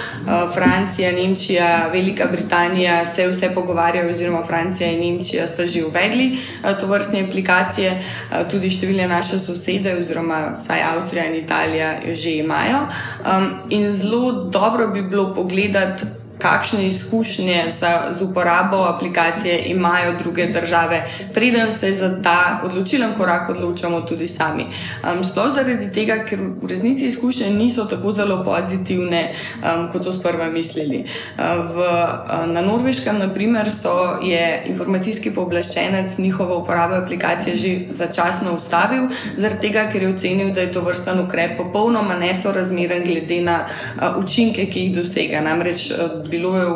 Francija, 0.54 1.12
Nemčija, 1.12 1.88
Velika 1.92 2.26
Britanija 2.32 3.06
se 3.06 3.28
vse 3.28 3.50
pogovarjajo, 3.54 4.10
oziroma 4.10 4.44
Francija 4.46 4.90
in 4.90 5.00
Nemčija 5.00 5.46
sta 5.46 5.66
že 5.66 5.84
uvedli 5.84 6.32
uh, 6.32 6.78
to 6.80 6.86
vrstne 6.86 7.24
aplikacije, 7.28 7.92
uh, 7.92 8.48
tudi 8.50 8.70
številne 8.70 9.08
naše 9.08 9.38
sosede, 9.38 9.96
oziroma 9.98 10.54
vsaj 10.56 10.82
Avstrija 10.94 11.28
in 11.28 11.40
Italija, 11.44 11.94
jo 12.08 12.14
že 12.14 12.38
imajo. 12.40 12.86
Um, 13.24 13.48
in 13.70 13.90
zelo 13.92 14.32
dobro 14.50 14.88
bi 14.88 15.02
bilo 15.02 15.34
pogledati 15.34 16.23
kakšne 16.44 16.86
izkušnje 16.86 17.64
za, 17.80 18.12
z 18.12 18.22
uporabo 18.22 18.76
aplikacije 18.76 19.58
imajo 19.66 20.12
druge 20.18 20.46
države, 20.46 21.02
preden 21.34 21.72
se 21.72 21.92
za 21.92 22.22
ta 22.22 22.60
odločilen 22.64 23.14
korak 23.14 23.48
odločamo 23.48 24.00
tudi 24.00 24.28
sami. 24.28 24.64
Um, 24.64 25.24
sploh 25.24 25.48
zaradi 25.52 25.88
tega, 25.92 26.18
ker 26.28 26.40
v 26.62 26.68
resnici 26.68 27.06
izkušnje 27.06 27.50
niso 27.50 27.84
tako 27.84 28.12
zelo 28.12 28.42
pozitivne, 28.44 29.22
um, 29.32 29.86
kot 29.92 30.04
so 30.04 30.12
sprva 30.12 30.50
mislili. 30.50 31.04
Uh, 31.04 31.64
v, 31.72 31.76
uh, 31.78 32.44
na 32.52 32.60
Norveškem, 32.60 33.18
naprimer, 33.18 33.72
so, 33.72 34.18
je 34.22 34.62
informacijski 34.66 35.32
pooblaščenec 35.34 36.18
njihovo 36.18 36.58
uporabo 36.58 36.94
aplikacije 36.94 37.56
že 37.56 37.72
začasno 37.90 38.52
ustavil, 38.56 39.08
zaradi 39.36 39.60
tega, 39.68 39.86
ker 39.88 40.02
je 40.02 40.12
ocenil, 40.12 40.52
da 40.52 40.60
je 40.60 40.72
to 40.72 40.84
vrsten 40.84 41.24
ukrep 41.24 41.56
popolnoma 41.56 42.18
nesorazmeren 42.20 43.04
glede 43.04 43.40
na 43.40 43.58
uh, 43.64 44.20
učinke, 44.24 44.66
ki 44.66 44.86
jih 44.88 44.94
dosega. 45.00 45.40
Namreč, 45.40 45.88
uh, 45.90 46.33
bilo 46.34 46.56
je 46.58 46.66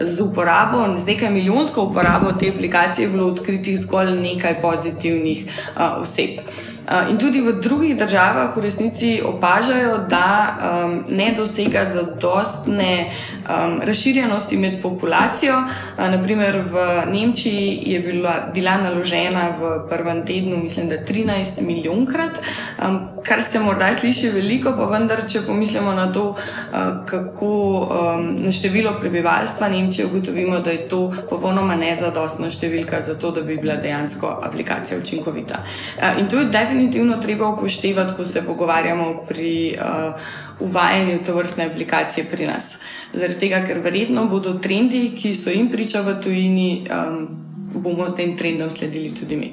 z 0.00 0.20
uporabo, 0.20 0.84
z 0.98 1.06
nekaj 1.06 1.30
milijonsko 1.30 1.84
uporabo 1.84 2.32
te 2.32 2.50
aplikacije, 2.54 3.08
bilo 3.08 3.26
odkritih 3.26 3.78
zgolj 3.78 4.14
nekaj 4.20 4.60
pozitivnih 4.62 5.44
uh, 5.44 6.02
oseb. 6.02 6.40
In 6.82 7.18
tudi 7.18 7.38
v 7.40 7.52
drugih 7.62 7.94
državah 7.96 8.56
v 8.56 8.60
resnici 8.60 9.22
opažajo, 9.22 9.98
da 10.10 10.26
um, 10.50 11.04
ne 11.08 11.30
dosega 11.36 11.84
zadostne 11.86 13.06
um, 13.06 13.78
razširjenosti 13.86 14.56
med 14.58 14.80
populacijo. 14.82 15.60
Uh, 15.62 16.10
naprimer 16.10 16.58
v 16.66 17.06
Nemčiji 17.12 17.82
je 17.86 18.00
bila, 18.00 18.50
bila 18.54 18.76
naložena 18.82 19.54
v 19.60 19.70
prvem 19.90 20.26
tednu, 20.26 20.58
mislim, 20.58 20.88
da 20.88 20.98
13 20.98 21.60
milijonkrat, 21.62 22.42
um, 22.82 22.98
kar 23.22 23.42
se 23.42 23.60
morda 23.62 23.92
sliši 23.94 24.32
veliko, 24.34 24.74
pa 24.74 24.90
vendar, 24.90 25.22
če 25.22 25.46
pomislimo 25.46 25.94
na 25.94 26.08
to, 26.12 26.34
uh, 26.34 27.06
kako 27.06 27.52
um, 27.78 28.26
na 28.42 28.50
število 28.50 28.96
prebivalstva 29.00 29.68
Nemčije, 29.68 30.06
ugotovimo, 30.10 30.58
da 30.58 30.74
je 30.74 30.88
to 30.88 31.14
popolnoma 31.30 31.78
nezadostna 31.78 32.50
številka 32.50 33.00
za 33.00 33.14
to, 33.14 33.30
da 33.30 33.46
bi 33.46 33.56
bila 33.62 33.78
dejansko 33.78 34.34
aplikacija 34.42 34.98
učinkovita. 34.98 35.62
Uh, 35.62 36.18
in 36.18 36.26
to 36.26 36.42
je 36.42 36.50
definitivno 36.50 36.71
definitivno 36.72 37.16
treba 37.16 37.48
upoštevati, 37.48 38.14
ko 38.16 38.24
se 38.24 38.42
pogovarjamo 38.46 39.24
pri 39.28 39.76
uh, 39.78 40.14
uvajanju 40.60 41.18
te 41.24 41.32
vrstne 41.32 41.66
aplikacije 41.66 42.26
pri 42.30 42.46
nas. 42.46 42.76
Zaradi 43.12 43.38
tega, 43.38 43.64
ker 43.66 43.80
verjetno 43.80 44.26
bodo 44.26 44.54
trendi, 44.58 45.12
ki 45.16 45.34
so 45.34 45.50
jim 45.50 45.68
priča 45.70 46.00
v 46.00 46.20
tujini, 46.20 46.86
um, 46.88 47.28
bomo 47.74 48.10
tem 48.10 48.36
trendom 48.36 48.70
sledili 48.70 49.14
tudi 49.14 49.36
mi. 49.36 49.52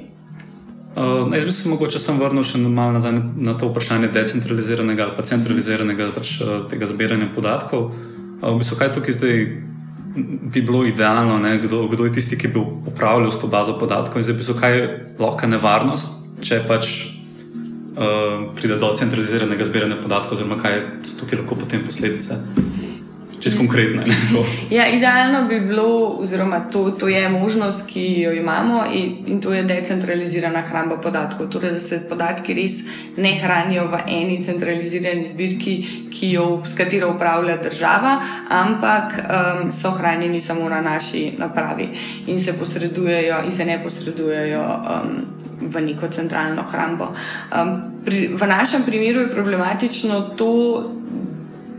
Uh, 0.96 1.34
jaz 1.34 1.44
bi 1.44 1.52
se 1.52 1.68
mogoče 1.68 1.98
sam 1.98 2.18
vrnil 2.18 2.42
še 2.42 2.58
malo 2.58 2.92
nazaj 2.92 3.12
na 3.36 3.54
to 3.54 3.68
vprašanje 3.68 4.08
decentraliziranega 4.08 5.04
ali 5.04 5.14
pa 5.16 5.22
centraliziranega 5.22 6.08
pač, 6.16 6.40
tega 6.70 6.86
zbiranja 6.86 7.30
podatkov. 7.34 7.92
Uh, 8.40 8.48
v 8.50 8.62
bistvu, 8.62 8.80
kaj 8.80 8.92
tukaj 8.96 9.14
zdaj 9.14 9.44
bi 10.50 10.62
bilo 10.62 10.82
idealno, 10.84 11.38
kdo, 11.62 11.86
kdo 11.88 12.04
je 12.04 12.12
tisti, 12.12 12.38
ki 12.38 12.48
bi 12.48 12.64
upravljal 12.90 13.30
s 13.30 13.38
to 13.38 13.46
bazo 13.46 13.78
podatkov 13.78 14.18
in 14.18 14.26
zdaj 14.26 14.36
bi 14.36 14.42
so 14.42 14.56
kaj 14.58 14.82
lahko 15.20 15.46
nevarnost, 15.46 16.18
če 16.42 16.64
pač 16.66 17.09
uh, 17.96 18.54
pride 18.56 18.76
do 18.76 18.92
centraliziranega 18.94 19.64
zbiranja 19.64 20.00
podatkov, 20.02 20.38
oziroma 20.38 20.60
kaj 20.62 20.80
so 21.04 21.22
tukaj 21.22 21.42
lahko 21.42 21.58
potem 21.64 21.86
posledice. 21.86 22.38
Čez 23.40 23.56
konkretne. 23.56 24.04
Ja, 24.70 24.84
idealno 24.88 25.48
bi 25.48 25.60
bilo, 25.60 26.16
oziroma 26.20 26.60
to, 26.70 26.90
to 26.90 27.08
je 27.08 27.28
možnost, 27.28 27.86
ki 27.88 28.20
jo 28.20 28.32
imamo, 28.32 28.84
in, 28.92 29.24
in 29.26 29.40
to 29.40 29.54
je 29.54 29.62
decentralizirana 29.62 30.60
hramba 30.60 31.00
podatkov. 31.00 31.48
Torej, 31.48 31.72
da 31.72 31.80
se 31.80 32.02
podatki 32.08 32.54
res 32.54 32.82
ne 33.16 33.32
hranijo 33.40 33.86
v 33.88 34.02
eni 34.06 34.42
centralizirani 34.44 35.24
zbirki, 35.24 35.74
jo, 36.20 36.60
s 36.66 36.76
katero 36.76 37.14
upravlja 37.14 37.56
država, 37.64 38.20
ampak 38.50 39.16
um, 39.24 39.72
so 39.72 39.90
hranjeni 39.96 40.40
samo 40.40 40.68
na 40.68 40.82
naši 40.84 41.30
napravi 41.38 41.88
in 42.26 42.40
se 42.40 42.52
posredujejo, 42.52 43.40
in 43.44 43.52
se 43.52 43.64
ne 43.64 43.80
posredujejo. 43.84 44.64
Um, 44.84 45.40
v 45.60 45.80
neko 45.80 46.08
centralno 46.08 46.62
hrambo. 46.62 47.12
Um, 47.52 48.00
pri, 48.04 48.28
v 48.34 48.46
našem 48.46 48.82
primeru 48.82 49.20
je 49.20 49.34
problematično 49.34 50.20
to, 50.36 50.54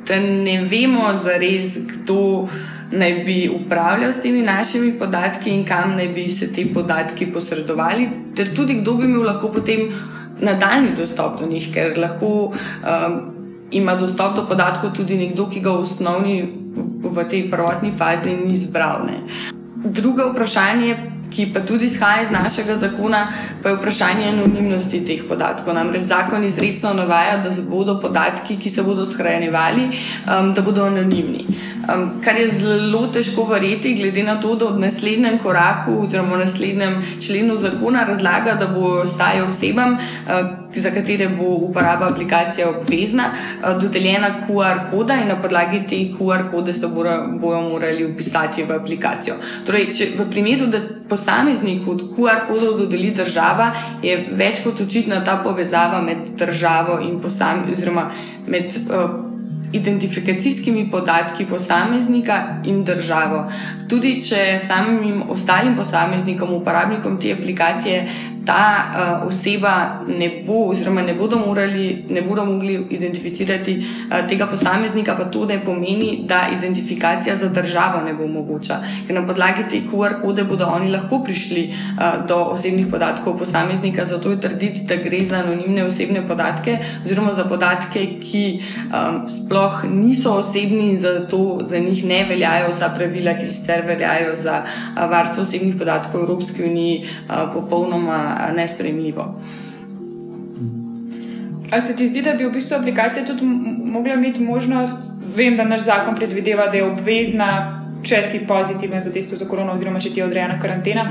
da 0.07 0.19
ne 0.19 0.61
vemo 0.69 1.13
zares, 1.13 1.77
kdo 1.77 2.47
naj 2.91 3.13
bi 3.25 3.49
upravljal 3.49 4.11
s 4.11 4.21
temi 4.21 4.41
našimi 4.41 4.93
podatki 4.99 5.49
in 5.49 5.65
kam 5.65 5.95
naj 5.95 6.07
bi 6.07 6.29
se 6.29 6.51
te 6.53 6.65
podatki 6.73 7.31
posredovali, 7.31 8.09
ter 8.35 8.55
tudi 8.55 8.81
kdo 8.81 8.93
bi 8.93 9.05
imel 9.05 9.23
lahko 9.23 9.51
potem 9.51 9.91
nadaljni 10.41 10.95
dostop 10.97 11.39
do 11.39 11.47
njih, 11.47 11.69
ker 11.73 11.97
lahko 11.97 12.51
um, 12.51 13.19
ima 13.71 13.95
dostop 13.95 14.35
do 14.35 14.47
podatkov 14.47 14.91
tudi 14.91 15.17
nekdo, 15.17 15.47
ki 15.49 15.59
ga 15.59 15.77
v 15.77 15.85
osnovni. 15.87 16.41
V 17.01 17.23
tej 17.27 17.49
prvotni 17.51 17.91
fazi 17.91 18.31
ni 18.31 18.55
zbral. 18.55 19.03
Ne. 19.03 19.17
Drugo 19.83 20.29
vprašanje 20.31 21.10
ki 21.31 21.47
pa 21.53 21.59
tudi 21.65 21.85
izhaja 21.85 22.21
iz 22.23 22.31
našega 22.31 22.75
zakona, 22.75 23.27
pa 23.63 23.69
je 23.69 23.75
vprašanje 23.75 24.27
anonimnosti 24.29 25.05
teh 25.05 25.23
podatkov. 25.27 25.73
Namreč 25.75 26.05
zakon 26.11 26.43
izredno 26.43 26.93
navaja, 26.93 27.37
da 27.37 27.49
bodo 27.69 27.99
podatki, 27.99 28.57
ki 28.57 28.69
se 28.69 28.83
bodo 28.83 29.05
shranjevali, 29.05 29.89
um, 30.27 30.53
da 30.53 30.61
bodo 30.61 30.85
anonimni. 30.85 31.45
Um, 31.81 32.21
kar 32.21 32.37
je 32.37 32.47
zelo 32.47 33.07
težko 33.07 33.43
verjeti, 33.49 33.95
glede 33.95 34.23
na 34.23 34.39
to, 34.39 34.55
da 34.55 34.67
v 34.69 34.83
naslednjem 34.83 35.39
koraku 35.41 35.95
oziroma 36.03 36.35
v 36.35 36.43
naslednjem 36.43 36.97
členu 37.19 37.55
zakona 37.57 38.03
razlaga, 38.05 38.53
da 38.59 38.67
bo 38.67 38.99
ostajal 39.01 39.45
osebam. 39.45 39.97
Uh, 39.97 40.61
za 40.75 40.91
katere 40.91 41.27
bo 41.29 41.49
uporaba 41.67 42.07
aplikacije 42.11 42.67
obvezna, 42.67 43.31
uh, 43.33 43.81
dodeljena 43.81 44.29
QR 44.47 44.91
koda 44.91 45.17
in 45.21 45.27
na 45.27 45.41
podlagi 45.41 45.81
te 45.89 45.99
QR 46.17 46.51
kode 46.51 46.73
se 46.73 46.87
bodo 46.87 47.17
morali 47.41 48.05
upisati 48.05 48.63
v 48.63 48.77
aplikacijo. 48.77 49.35
Torej, 49.65 49.89
če, 49.97 50.07
v 50.19 50.29
primeru, 50.29 50.67
da 50.67 50.79
posamezniku 51.09 51.97
QR 52.13 52.45
kodo 52.47 52.75
dodeli 52.77 53.11
država, 53.11 53.71
je 54.03 54.15
več 54.31 54.61
kot 54.63 54.81
očitna 54.85 55.23
ta 55.23 55.39
povezava 55.43 56.01
med 56.01 56.29
državo 56.37 57.01
in 57.01 57.19
posameznikom, 57.21 57.99
med 58.47 58.79
uh, 58.85 59.30
identifikacijskimi 59.73 60.91
podatki 60.91 61.45
posameznika 61.45 62.61
in 62.65 62.83
državo. 62.83 63.51
Tudi 63.91 64.13
če 64.23 64.55
samim 64.63 65.25
ostalim 65.33 65.73
posameznikom, 65.75 66.53
uporabnikom 66.61 67.17
te 67.19 67.33
aplikacije, 67.35 68.05
ta 68.45 68.91
uh, 69.21 69.27
oseba 69.27 70.01
ne 70.07 70.43
bo, 70.45 70.69
oziroma 70.71 71.01
ne 71.01 71.13
bodo, 71.13 71.37
morali, 71.37 72.05
ne 72.09 72.21
bodo 72.21 72.45
mogli 72.45 72.73
identificirati 72.89 73.75
uh, 73.77 74.27
tega 74.27 74.47
posameznika, 74.47 75.15
pa 75.15 75.27
to 75.29 75.45
ne 75.45 75.59
pomeni, 75.65 76.23
da 76.27 76.47
identifikacija 76.57 77.35
za 77.35 77.49
državo 77.49 78.01
ne 78.05 78.13
bo 78.13 78.27
mogoča. 78.27 78.79
Ker 79.07 79.15
na 79.15 79.25
podlagi 79.27 79.67
te 79.69 79.81
QR 79.85 80.17
kode 80.21 80.43
bodo 80.49 80.65
oni 80.65 80.89
lahko 80.91 81.21
prišli 81.23 81.67
uh, 81.69 82.25
do 82.27 82.39
osebnih 82.55 82.87
podatkov 82.89 83.37
posameznika, 83.37 84.05
zato 84.05 84.31
je 84.31 84.41
trditi, 84.41 84.85
da 84.89 84.95
gre 84.95 85.23
za 85.25 85.43
anonimne 85.43 85.85
osebne 85.85 86.25
podatke, 86.27 86.79
oziroma 87.05 87.33
za 87.37 87.45
podatke, 87.45 88.07
ki 88.21 88.45
um, 88.89 89.21
sploh 89.29 89.83
niso 89.91 90.33
osebni 90.41 90.89
in 90.95 90.99
zato 90.99 91.59
za 91.61 91.77
njih 91.77 92.05
ne 92.05 92.25
veljajo 92.29 92.73
vsa 92.73 92.89
pravila, 92.95 93.37
ki 93.37 93.45
sicer 93.45 93.80
veljajo 93.87 94.35
za 94.35 94.63
varstvo 95.09 95.41
osebnih 95.41 95.75
podatkov 95.75 96.21
v 96.21 96.23
Evropski 96.23 96.63
uniji, 96.63 97.09
popolnoma 97.53 98.51
nespremljivo. 98.55 99.41
Ali 101.71 101.81
se 101.81 101.95
ti 101.95 102.07
zdi, 102.07 102.21
da 102.21 102.33
bi 102.33 102.45
v 102.45 102.51
bistvu 102.51 102.75
aplikacija 102.77 103.25
tudi 103.25 103.45
mogla 103.85 104.13
imeti 104.13 104.43
možnost, 104.43 105.11
vem, 105.35 105.55
da 105.55 105.63
naš 105.63 105.81
zakon 105.81 106.15
predvideva, 106.15 106.67
da 106.67 106.77
je 106.77 106.83
obvezna, 106.83 107.47
če 108.03 108.23
si 108.23 108.41
pozitiven 108.47 109.01
za 109.01 109.11
testo 109.11 109.35
za 109.35 109.45
korono, 109.47 109.73
oziroma 109.73 109.99
če 109.99 110.09
ti 110.09 110.19
je 110.19 110.25
odrejena 110.25 110.59
karantena. 110.59 111.05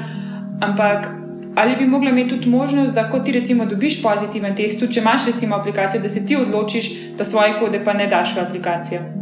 Ampak 0.60 1.08
ali 1.54 1.76
bi 1.76 1.86
mogla 1.86 2.10
imeti 2.10 2.36
tudi 2.36 2.48
možnost, 2.48 2.92
da 2.94 3.08
ko 3.10 3.20
ti 3.20 3.32
recimo 3.32 3.64
dobiš 3.66 4.02
pozitiven 4.02 4.54
test, 4.56 4.84
če 4.90 5.00
imaš 5.00 5.26
recimo 5.32 5.56
aplikacijo, 5.56 6.02
da 6.02 6.08
se 6.08 6.26
ti 6.26 6.36
odločiš, 6.36 6.90
da 7.18 7.24
svoje 7.24 7.56
kode 7.60 7.84
pa 7.84 7.92
ne 7.92 8.06
daš 8.06 8.36
v 8.36 8.44
aplikacijo? 8.44 9.19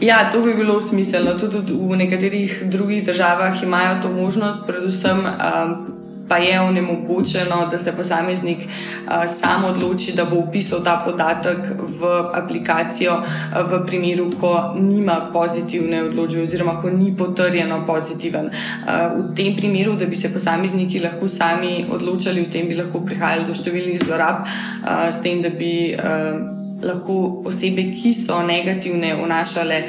Ja, 0.00 0.30
to 0.30 0.40
bi 0.40 0.54
bilo 0.54 0.80
smiselno. 0.80 1.34
Tudi 1.34 1.72
v 1.74 1.96
nekaterih 1.96 2.62
drugih 2.64 3.04
državah 3.06 3.62
imajo 3.62 4.02
to 4.02 4.12
možnost, 4.12 4.66
predvsem. 4.66 5.18
Um, 5.18 5.94
pa 6.28 6.36
je 6.36 6.60
onemogočeno, 6.60 7.66
da 7.70 7.78
se 7.78 7.96
posameznik 7.96 8.58
uh, 8.58 9.12
sam 9.26 9.64
odloči, 9.64 10.12
da 10.16 10.24
bo 10.24 10.36
upisal 10.36 10.82
ta 10.84 11.02
podatek 11.04 11.58
v 12.00 12.10
aplikacijo, 12.34 13.12
uh, 13.12 13.72
v 13.72 13.86
primeru, 13.86 14.30
ko 14.40 14.74
nima 14.76 15.30
pozitivne 15.32 16.02
odločitve, 16.02 16.42
oziroma 16.42 16.76
ko 16.82 16.90
ni 16.90 17.16
potrjeno 17.16 17.86
pozitiven. 17.86 18.46
Uh, 18.46 19.16
v 19.16 19.34
tem 19.34 19.56
primeru, 19.56 19.96
da 19.96 20.06
bi 20.06 20.16
se 20.16 20.32
posamezniki 20.32 21.00
lahko 21.00 21.28
sami 21.28 21.86
odločali, 21.90 22.44
v 22.44 22.52
tem 22.52 22.68
bi 22.68 22.76
lahko 22.76 23.00
prihajalo 23.00 23.48
do 23.48 23.56
številnih 23.56 24.04
zlorab, 24.04 24.44
uh, 24.44 25.08
s 25.08 25.24
tem, 25.24 25.42
da 25.42 25.48
bi 25.48 25.96
uh, 25.96 26.57
lahko 26.82 27.42
osebe, 27.46 27.84
ki 27.90 28.14
so 28.14 28.42
negativne, 28.46 29.14
vnašale 29.18 29.82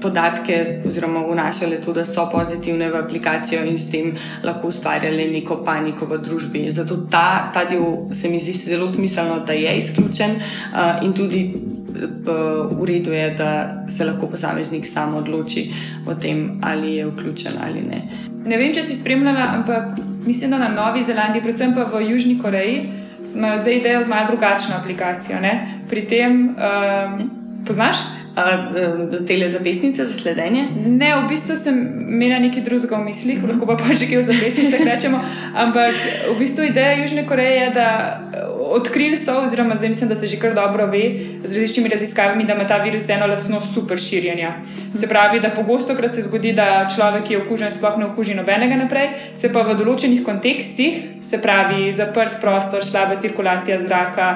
podatke 0.00 0.82
oziroma 0.86 1.20
vnašale 1.26 1.80
to, 1.84 1.92
da 1.92 2.04
so 2.04 2.28
pozitivne 2.32 2.90
v 2.90 2.96
aplikacijo 2.96 3.64
in 3.64 3.78
s 3.78 3.90
tem 3.90 4.14
lahko 4.44 4.68
ustvarjale 4.68 5.28
neko 5.32 5.60
paniko 5.64 6.06
v 6.06 6.18
družbi. 6.24 6.64
Zato 6.70 6.96
ta, 7.10 7.50
ta 7.54 7.64
del 7.68 8.14
se 8.14 8.28
mi 8.28 8.40
zdi 8.40 8.52
zelo 8.52 8.88
smiselno, 8.88 9.40
da 9.46 9.52
je 9.52 9.76
izključen 9.78 10.30
uh, 10.40 11.04
in 11.04 11.12
tudi 11.12 11.42
uh, 11.54 12.78
v 12.80 12.86
redu 12.86 13.12
je, 13.12 13.30
da 13.38 13.84
se 13.88 14.04
lahko 14.04 14.26
posameznik 14.26 14.86
sam 14.86 15.14
odloči 15.14 15.70
o 16.06 16.14
tem, 16.14 16.60
ali 16.62 16.94
je 16.94 17.06
vključen 17.06 17.60
ali 17.66 17.82
ne. 17.82 18.02
Ne 18.46 18.56
vem, 18.56 18.72
če 18.72 18.82
si 18.82 18.96
spremljala, 18.96 19.52
ampak 19.58 20.00
mislim, 20.26 20.50
da 20.50 20.58
na 20.58 20.68
Novi 20.72 21.02
Zelandiji, 21.02 21.42
predvsem 21.42 21.74
pa 21.74 21.84
v 21.84 22.06
Južni 22.08 22.38
Koreji, 22.40 22.99
imajo 23.36 23.58
zdaj 23.58 23.76
idejo 23.76 24.02
z 24.02 24.08
malo 24.08 24.26
drugačno 24.26 24.76
aplikacijo. 24.76 25.40
Ne? 25.40 25.82
Pri 25.88 26.06
tem, 26.08 26.56
um, 26.56 27.30
poznaš? 27.66 27.96
uh, 28.36 29.26
te 29.26 29.50
zapisnice 29.50 30.06
za 30.06 30.12
sledenje? 30.12 30.68
Ne, 30.86 31.14
v 31.16 31.28
bistvu 31.28 31.56
sem 31.56 31.76
imela 32.08 32.38
nekaj 32.38 32.62
drugega 32.62 32.96
v 32.96 33.04
mislih, 33.04 33.38
mm 33.38 33.44
-hmm. 33.44 33.50
lahko 33.50 33.66
pa 33.66 33.76
pa 33.76 33.94
že 33.94 34.06
kaj 34.06 34.18
v 34.22 34.26
zapisnicah 34.32 34.80
rečemo. 34.86 35.20
Ampak 35.54 35.94
v 36.34 36.38
bistvu 36.38 36.64
ideja 36.64 36.92
Južne 36.92 37.26
Koreje 37.26 37.60
je, 37.60 37.70
da 37.70 38.20
odkrili 38.70 39.18
so, 39.18 39.38
oziroma 39.44 39.76
zdaj 39.76 39.88
mislim, 39.88 40.08
da 40.08 40.16
se 40.16 40.26
že 40.26 40.38
kar 40.38 40.54
dobro 40.54 40.86
ve 40.86 41.02
z 41.44 41.56
različnimi 41.56 41.88
raziskavami, 41.88 42.44
da 42.44 42.54
ima 42.54 42.66
ta 42.66 42.76
virus 42.76 43.08
eno 43.08 43.26
lastnost 43.26 43.74
super 43.74 43.98
širjenja. 43.98 44.52
Se 44.94 45.08
pravi, 45.08 45.40
da 45.40 45.50
pogosto 45.50 45.96
krat 45.96 46.14
se 46.14 46.22
zgodi, 46.22 46.52
da 46.52 46.88
človek, 46.96 47.24
ki 47.24 47.34
je 47.34 47.42
okužen, 47.42 47.72
sploh 47.72 47.98
ne 47.98 48.06
okuži 48.06 48.34
nobenega 48.34 48.76
naprej, 48.76 49.08
se 49.36 49.52
pa 49.52 49.62
v 49.62 49.74
določenih 49.78 50.22
kontekstih, 50.24 51.02
se 51.24 51.42
pravi, 51.42 51.92
zaprt 51.92 52.38
prostor, 52.40 52.84
slaba 52.84 53.18
cirkulacija 53.20 53.80
zraka, 53.80 54.30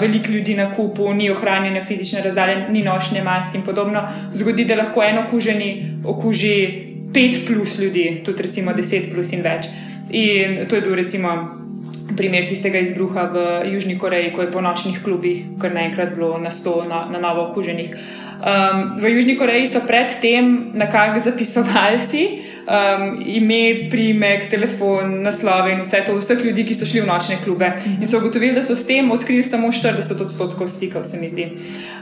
veliko 0.00 0.32
ljudi 0.32 0.54
na 0.54 0.70
kupu, 0.74 1.12
ni 1.14 1.30
ohranjene 1.30 1.84
fizične 1.84 2.22
razdalje, 2.22 2.68
ni 2.70 2.82
nošnje 2.82 3.22
mask 3.22 3.54
in 3.54 3.66
podobno, 3.66 4.06
zgodi, 4.34 4.64
da 4.64 4.78
lahko 4.78 5.02
en 5.02 5.24
okuženi 5.26 5.72
okuži 6.04 6.54
pet 7.12 7.42
plus 7.46 7.78
ljudi, 7.78 8.22
tudi 8.24 8.42
recimo 8.42 8.72
deset 8.72 9.10
plus 9.12 9.32
in 9.32 9.42
več. 9.42 9.68
In 10.10 10.62
to 10.68 10.76
je 10.76 10.82
bil 10.82 10.94
recimo 10.94 11.34
primer 12.16 12.46
tistega 12.48 12.78
izbruha 12.78 13.24
v 13.32 13.36
Južni 13.72 13.98
Koreji, 13.98 14.32
ko 14.32 14.42
je 14.42 14.52
po 14.52 14.60
nočnih 14.60 15.02
klubih 15.02 15.44
kar 15.60 15.74
naenkrat 15.74 16.14
bilo 16.14 16.38
na 16.38 16.50
sto 16.50 16.82
na, 16.88 17.06
na 17.10 17.18
novo 17.18 17.50
okuženih. 17.50 17.94
Um, 18.42 18.96
v 18.98 19.14
Južni 19.14 19.36
Koreji 19.38 19.66
so 19.66 19.84
predtem 19.86 20.72
nekako 20.74 21.20
zapisovali 21.20 22.00
si 22.00 22.42
um, 22.66 23.22
ime, 23.26 23.88
primek, 23.90 24.48
telefon, 24.50 25.22
naslove 25.22 25.72
in 25.72 25.80
vse 25.82 26.02
to, 26.06 26.16
vseh 26.20 26.44
ljudi, 26.44 26.64
ki 26.68 26.76
so 26.76 26.86
šli 26.88 27.02
v 27.02 27.08
nočne 27.08 27.38
klube. 27.44 27.72
In 27.98 28.06
so 28.06 28.20
ugotovili, 28.20 28.54
da 28.54 28.62
so 28.62 28.76
s 28.78 28.86
tem 28.86 29.10
odkrili 29.10 29.44
samo 29.44 29.72
40 29.72 30.22
odstotkov 30.26 30.68
stikov, 30.68 31.04
se 31.04 31.20
mi 31.20 31.28
zdi. 31.28 31.48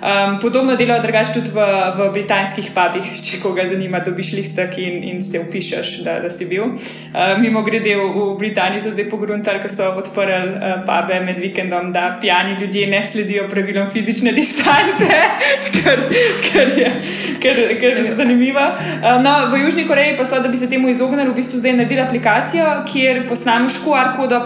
Um, 0.01 0.39
podobno 0.41 0.77
delajo 0.77 1.03
drugače 1.03 1.35
tudi 1.37 1.55
v, 1.55 1.67
v 1.99 2.11
britanskih 2.13 2.71
pubih, 2.77 3.13
če 3.27 3.41
koga 3.43 3.67
zanima, 3.71 4.03
dobiš 4.05 4.33
listek 4.39 4.79
in, 4.79 5.03
in 5.05 5.23
se 5.25 5.41
upišeš, 5.41 6.01
da, 6.05 6.19
da 6.25 6.31
si 6.31 6.49
bil. 6.51 6.65
Um, 6.71 7.41
Mimo 7.41 7.63
grede 7.67 7.97
v, 7.97 8.09
v 8.13 8.37
Britaniji 8.39 8.85
so 8.85 8.95
zdaj 8.95 9.09
pogruntali, 9.11 9.63
ko 9.63 9.73
so 9.73 9.91
odprli 10.01 10.41
uh, 10.57 10.83
pube 10.87 11.21
med 11.25 11.41
vikendom, 11.41 11.93
da 11.93 12.19
pijani 12.21 12.59
ljudje 12.61 12.87
ne 12.91 13.03
sledijo 13.05 13.49
pravilom 13.51 13.91
fizične 13.91 14.33
distance. 14.37 15.09
kar 16.53 16.69
je, 16.79 16.91
kar, 17.43 17.57
kar 17.81 18.05
je 18.05 18.15
zanimivo. 18.15 18.61
Um, 18.61 19.23
no, 19.25 19.35
v 19.53 19.65
Južni 19.65 19.87
Koreji 19.89 20.17
pa 20.17 20.25
so, 20.25 20.41
da 20.43 20.50
bi 20.51 20.57
se 20.57 20.69
temu 20.71 20.89
izognili, 20.89 21.31
v 21.31 21.35
bistvu 21.35 21.59
zdaj 21.59 21.73
naredili 21.79 22.01
aplikacijo, 22.01 22.67
kjer 22.93 23.23
posnameš 23.29 23.81
QR 23.85 24.17
kode, 24.17 24.41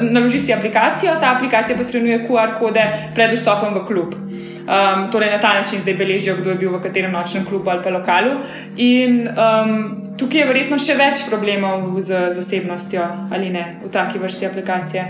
naloži 0.00 0.40
si 0.40 0.54
aplikacijo, 0.54 1.14
ta 1.20 1.34
aplikacija 1.36 1.76
pa 1.76 1.84
shranjuje 1.84 2.26
QR 2.28 2.56
kode 2.58 2.84
pred 3.14 3.36
vstopom 3.36 3.74
v 3.74 3.86
klub. 3.86 4.14
Um, 4.62 5.10
torej, 5.10 5.30
na 5.30 5.40
ta 5.40 5.54
način 5.54 5.80
zdaj 5.80 5.94
beležijo, 5.94 6.36
kdo 6.36 6.50
je 6.50 6.56
bil 6.56 6.70
v 6.70 6.82
katerem 6.82 7.12
nočnem 7.12 7.44
klubu 7.44 7.70
ali 7.70 7.82
pa 7.82 7.90
lokalu. 7.90 8.30
In 8.76 9.28
um, 9.28 9.72
tukaj 10.18 10.40
je 10.40 10.46
verjetno 10.46 10.78
še 10.78 10.94
več 10.94 11.24
problemov 11.30 12.00
z 12.00 12.28
zasebnostjo, 12.30 13.08
ali 13.34 13.50
ne, 13.50 13.64
v 13.84 13.90
taki 13.90 14.22
vrsti 14.22 14.46
aplikacije. 14.46 15.08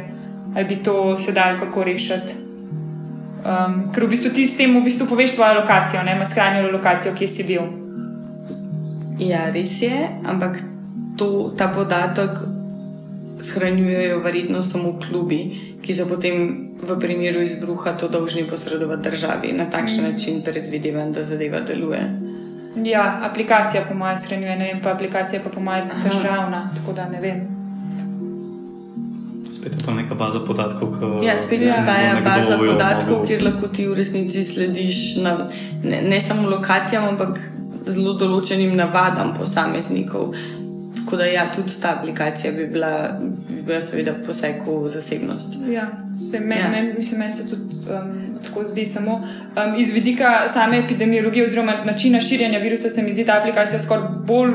Ali 0.57 0.65
bi 0.65 0.81
to 0.85 1.19
sedaj 1.19 1.59
kako 1.61 1.85
rešiti? 1.85 2.41
Um, 3.43 3.93
ker 3.93 4.07
v 4.07 4.09
bistvu 4.15 4.31
ti 4.33 4.47
s 4.47 4.57
tem 4.57 4.73
v 4.73 4.85
bistvu 4.87 5.07
poveš 5.11 5.37
svojo 5.37 5.61
lokacijo, 5.61 6.03
ne 6.03 6.17
imaš 6.17 6.33
shranjeno 6.33 6.73
lokacijo, 6.73 7.13
kje 7.19 7.29
si 7.29 7.45
bil. 7.45 7.82
Ja, 9.23 9.47
res 9.55 9.77
je, 9.83 10.09
ampak 10.27 10.59
to, 11.17 11.53
ta 11.57 11.69
podatek 11.75 12.43
shranjujejo 13.43 14.21
verjetno 14.23 14.63
samo 14.63 14.97
klubi, 15.03 15.41
ki 15.83 15.95
so 15.95 16.07
potem 16.11 16.69
v 16.83 16.99
primeru 16.99 17.43
izbruha 17.43 17.95
to 17.99 18.09
dolžni 18.09 18.45
posredovati 18.51 19.11
državi. 19.11 19.55
Na 19.59 19.71
takšen 19.71 20.05
mm. 20.05 20.13
način 20.13 20.43
predvidevam, 20.43 21.13
da 21.13 21.25
zadeva 21.25 21.61
deluje. 21.61 22.03
Ja, 22.83 23.21
aplikacija 23.23 23.85
po 23.89 23.95
mojem 23.95 24.19
shranjuje, 24.19 24.57
ne 24.57 24.71
vem, 24.73 24.83
pa 24.83 24.95
aplikacija 24.95 25.43
pa 25.45 25.51
po 25.51 25.61
mojem 25.61 25.91
državna, 26.05 26.71
tako 26.77 26.93
da 26.97 27.09
ne 27.09 27.21
vem 27.21 27.63
spet 29.63 29.75
je 29.75 29.87
to 29.87 29.95
neka 29.95 30.15
baza 30.15 30.41
podatkov. 30.41 30.89
Ja, 31.23 31.39
spet 31.39 31.63
obstaja 31.71 32.19
baza 32.25 32.59
podatkov, 32.59 33.15
mogo... 33.15 33.27
kjer 33.27 33.43
lahko 33.43 33.69
ti 33.69 33.87
v 33.87 33.95
resnici 33.95 34.45
slediš 34.45 35.23
na, 35.23 35.37
ne, 35.85 36.03
ne 36.03 36.21
samo 36.21 36.51
lokacijam, 36.51 37.05
ampak 37.09 37.39
zelo 37.87 38.13
določenim 38.19 38.77
navadam 38.77 39.35
posameznikov. 39.39 40.35
Tako 40.97 41.17
da, 41.17 41.25
ja, 41.25 41.47
tudi 41.53 41.73
ta 41.83 41.95
aplikacija 41.99 42.53
bi 42.53 42.67
bila, 42.67 42.93
bi 43.49 43.63
bila 43.67 43.81
seveda, 43.81 44.13
poseg 44.27 44.61
v 44.67 44.89
zasebnost. 44.93 45.57
Ja, 45.71 45.87
se 46.31 46.41
meni, 46.41 46.61
ja. 46.61 46.71
men, 46.71 46.93
mislim, 46.97 47.21
meni 47.21 47.33
se 47.33 47.49
tudi 47.49 47.81
um, 47.89 48.13
tako 48.45 48.67
zdi. 48.69 48.87
Samo 48.87 49.19
um, 49.23 49.75
iz 49.81 49.93
vidika 49.93 50.49
same 50.49 50.79
epidemiologije, 50.85 51.45
oziroma 51.45 51.81
načina 51.85 52.21
širjenja 52.21 52.59
virusa, 52.59 52.91
se 52.91 53.03
mi 53.03 53.13
zdi 53.13 53.25
ta 53.27 53.39
aplikacija 53.41 53.81
skoraj 53.81 54.09
bolj 54.27 54.55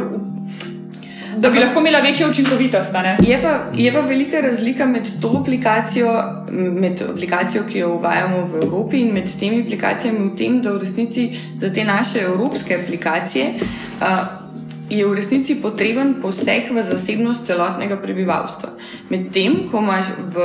da 1.38 1.50
bi 1.50 1.60
lahko 1.60 1.80
imela 1.80 2.00
večjo 2.00 2.30
učinkovitost. 2.30 2.93
Je 3.19 3.41
pa, 3.41 3.60
je 3.73 3.93
pa 3.93 4.00
velika 4.00 4.41
razlika 4.41 4.86
med 4.86 5.08
to 5.21 5.38
aplikacijo, 5.41 6.23
med 6.52 7.02
aplikacijo, 7.02 7.63
ki 7.71 7.80
jo 7.80 7.93
uvajamo 7.95 8.45
v 8.45 8.63
Evropi, 8.63 9.00
in 9.00 9.13
med 9.13 9.30
temi 9.39 9.62
aplikacijami, 9.62 10.19
v 10.19 10.36
tem, 10.38 10.62
da 10.62 10.71
v 10.71 10.82
resnici 10.82 11.30
za 11.62 11.73
te 11.73 11.84
naše 11.84 12.19
evropske 12.19 12.80
aplikacije. 12.84 13.54
Uh, 14.02 14.47
Je 14.89 15.04
v 15.08 15.15
resnici 15.15 15.56
potreben 15.60 16.13
poseg 16.23 16.71
v 16.71 16.80
zasebnost 16.84 17.43
celotnega 17.45 17.97
prebivalstva. 18.00 18.69
Medtem, 19.12 19.67
ko 19.67 19.84
imaš 19.84 20.15
v 20.32 20.38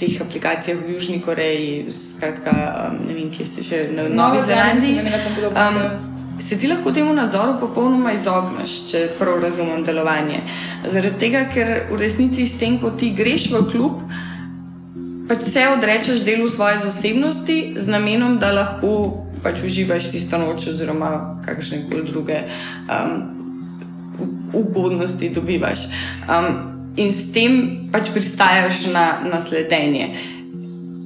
teh 0.00 0.16
aplikacijah 0.16 0.80
v 0.80 0.96
Južni 0.96 1.20
Koreji, 1.20 1.92
skratka, 1.92 2.52
ne 2.96 3.12
vem, 3.12 3.28
kje 3.28 3.44
si 3.44 3.60
že 3.62 3.92
na 3.92 4.08
Novi 4.08 4.40
Zelandiji, 4.40 5.04
um, 5.52 6.09
se 6.40 6.58
ti 6.58 6.68
lahko 6.68 6.92
temu 6.92 7.14
nadzoru 7.14 7.58
popolnoma 7.60 8.12
izogneš, 8.12 8.76
če 8.90 9.04
prav 9.18 9.40
razumem 9.42 9.84
delovanje. 9.84 10.42
Zaradi 10.88 11.18
tega, 11.20 11.44
ker 11.52 11.72
v 11.90 12.00
resnici 12.00 12.46
s 12.46 12.58
tem, 12.60 12.78
ko 12.80 12.92
ti 12.96 13.12
greš 13.16 13.50
v 13.52 13.64
klub, 13.70 14.00
pač 15.30 15.44
se 15.46 15.66
odrečeš 15.68 16.24
delu 16.26 16.48
svoje 16.48 16.80
zasebnosti 16.86 17.58
z 17.76 17.92
namenom, 17.92 18.38
da 18.42 18.52
lahko 18.52 19.26
pač 19.44 19.62
uživaš 19.64 20.10
tisto 20.12 20.40
noč 20.40 20.66
oziroma 20.72 21.40
kakšne 21.44 21.84
koli 21.90 22.04
druge 22.08 22.42
um, 22.88 23.14
ugodnosti 24.52 25.30
dobivaš. 25.30 25.86
Um, 26.26 26.50
in 26.96 27.12
s 27.14 27.30
tem 27.32 27.88
pač 27.92 28.10
pristajaš 28.12 28.90
na, 28.92 29.22
na 29.24 29.40
sledenje 29.40 30.10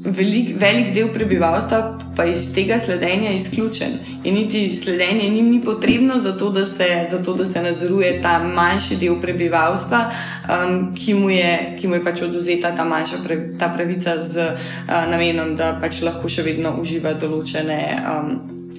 velik, 0.04 0.56
velik 0.60 0.92
del 0.94 1.08
prebivalstva 1.08 1.98
pa 2.16 2.24
iz 2.24 2.46
tega 2.54 2.78
sledenja 2.78 3.30
izključen. 3.32 3.98
In 4.24 4.34
niti 4.34 4.76
sledenje 4.76 5.28
njim 5.30 5.50
ni 5.50 5.60
potrebno, 5.64 6.18
zato 6.18 6.50
da 6.50 6.66
se, 6.66 7.06
zato, 7.10 7.34
da 7.34 7.46
se 7.46 7.62
nadzoruje 7.62 8.22
ta 8.22 8.38
manjši 8.44 8.96
del 8.96 9.20
prebivalstva, 9.20 10.10
um, 10.48 10.94
ki, 10.94 11.14
mu 11.14 11.30
je, 11.30 11.76
ki 11.80 11.88
mu 11.88 11.94
je 11.94 12.04
pač 12.04 12.22
oduzeta 12.22 12.74
ta 12.76 12.84
manjša 12.84 13.16
pre, 13.24 13.38
ta 13.58 13.68
pravica 13.76 14.18
z 14.20 14.36
uh, 14.38 15.10
namenom, 15.10 15.56
da 15.56 15.74
pač 15.80 16.02
lahko 16.02 16.28
še 16.28 16.42
vedno 16.42 16.76
uživa 16.80 17.14
določene. 17.14 17.80
Um, 18.04 18.34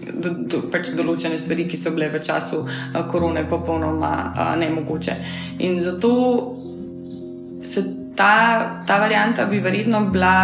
Do, 0.06 0.30
do, 0.30 0.60
pač 0.72 0.92
določene 0.96 1.38
stvari, 1.40 1.64
ki 1.68 1.78
so 1.80 1.90
bile 1.92 2.08
v 2.14 2.20
času 2.24 2.60
uh, 2.62 2.98
korone, 3.10 3.42
popolnoma 3.50 4.12
uh, 4.28 4.52
nemogoče. 4.60 5.16
In 5.66 5.80
zato 5.82 6.12
se 7.64 7.84
ta, 8.16 8.84
ta 8.88 9.00
varianta 9.02 9.48
bi 9.50 9.60
verjetno 9.64 10.06
bila 10.12 10.36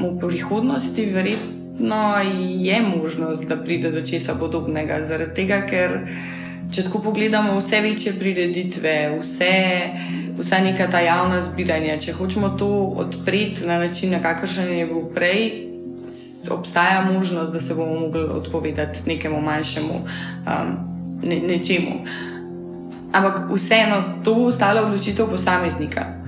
v 0.00 0.18
prihodnosti 0.20 1.06
verjetno 1.06 2.16
je 2.58 2.82
možnost, 2.82 3.44
da 3.48 3.56
pride 3.56 3.90
do 3.90 4.00
česa 4.00 4.34
podobnega. 4.34 5.00
Zaradi 5.08 5.34
tega, 5.34 5.60
ker 5.66 5.98
če 6.74 6.86
tako 6.88 6.98
pogledamo, 7.08 7.56
vse 7.58 7.80
večje 7.80 8.12
prireditve, 8.18 8.94
vse, 9.20 9.52
vsa 10.38 10.58
neka 10.64 10.88
ta 10.90 11.00
javna 11.00 11.40
zbiranja, 11.40 11.98
če 11.98 12.16
hočemo 12.18 12.54
to 12.58 12.68
odpreti 13.04 13.66
na 13.66 13.78
način, 13.78 14.10
na 14.10 14.22
kakršen 14.22 14.72
je 14.78 14.86
bil 14.86 15.06
prej, 15.14 15.44
obstaja 16.50 17.04
možnost, 17.12 17.52
da 17.52 17.60
se 17.60 17.74
bomo 17.74 18.00
mogli 18.00 18.24
odpovedati 18.24 19.06
nekemu 19.06 19.40
manjšemu 19.40 19.94
um, 19.94 20.74
ne, 21.22 21.40
nečemu. 21.48 22.04
Ampak 23.12 23.46
vseeno, 23.54 24.02
to 24.24 24.34
bo 24.34 24.50
ostala 24.50 24.82
odločitev 24.82 25.30
posameznika. 25.30 26.23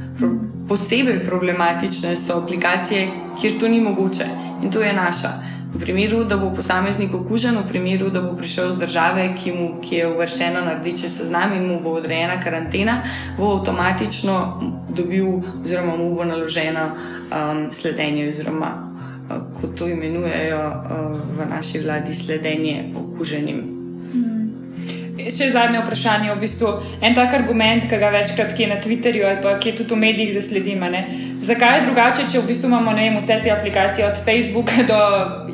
Posebej 0.68 1.24
problematične 1.24 2.16
so 2.16 2.40
aplikacije, 2.42 3.08
kjer 3.40 3.58
to 3.60 3.68
ni 3.68 3.80
mogoče 3.80 4.24
in 4.62 4.70
to 4.70 4.80
je 4.82 4.92
naša. 4.92 5.28
V 5.74 5.80
primeru, 5.80 6.24
da 6.24 6.36
bo 6.36 6.50
posameznik 6.54 7.14
okužen, 7.14 7.58
v 7.58 7.68
primeru, 7.68 8.10
da 8.10 8.22
bo 8.22 8.36
prišel 8.36 8.70
z 8.70 8.78
države, 8.78 9.28
ki, 9.36 9.52
mu, 9.52 9.68
ki 9.82 9.94
je 9.94 10.08
uvrščena 10.08 10.64
na 10.64 10.74
rdeče 10.78 11.08
seznam 11.08 11.52
in 11.52 11.66
mu 11.68 11.80
bo 11.84 11.98
odrejena 12.00 12.40
karantena, 12.40 13.02
bo 13.38 13.52
avtomatično 13.58 14.38
dobil, 14.88 15.42
oziroma 15.64 15.96
mu 15.96 16.14
bo 16.14 16.24
naloženo 16.24 16.88
um, 16.96 17.66
sledenje, 17.72 18.28
oziroma 18.28 18.72
uh, 19.30 19.36
kot 19.60 19.76
to 19.78 19.88
imenujejo 19.88 20.60
uh, 20.66 21.16
v 21.38 21.50
naši 21.50 21.84
vladi, 21.84 22.14
sledenje 22.14 22.92
okuženim 22.96 23.75
še 25.16 25.50
zadnje 25.50 25.80
vprašanje. 25.80 26.30
V 26.34 26.40
bistvu, 26.40 26.72
en 27.00 27.14
tak 27.16 27.34
argument, 27.34 27.86
ki 27.88 27.98
ga 28.00 28.10
večkrat 28.12 28.58
je 28.58 28.68
na 28.68 28.76
Twitterju 28.80 29.26
ali 29.26 29.40
pa 29.42 29.56
ki 29.58 29.70
je 29.70 29.76
tudi 29.76 29.94
v 29.94 29.98
medijih 29.98 30.34
zasledimo. 30.34 30.90
Zakaj 31.42 31.78
je 31.78 31.84
drugače, 31.86 32.26
če 32.32 32.40
v 32.40 32.46
bistvu 32.50 32.68
imamo 32.68 32.92
vem, 32.96 33.16
vse 33.16 33.38
te 33.42 33.50
aplikacije, 33.50 34.06
od 34.06 34.18
Facebooka 34.24 34.84
do 34.90 35.00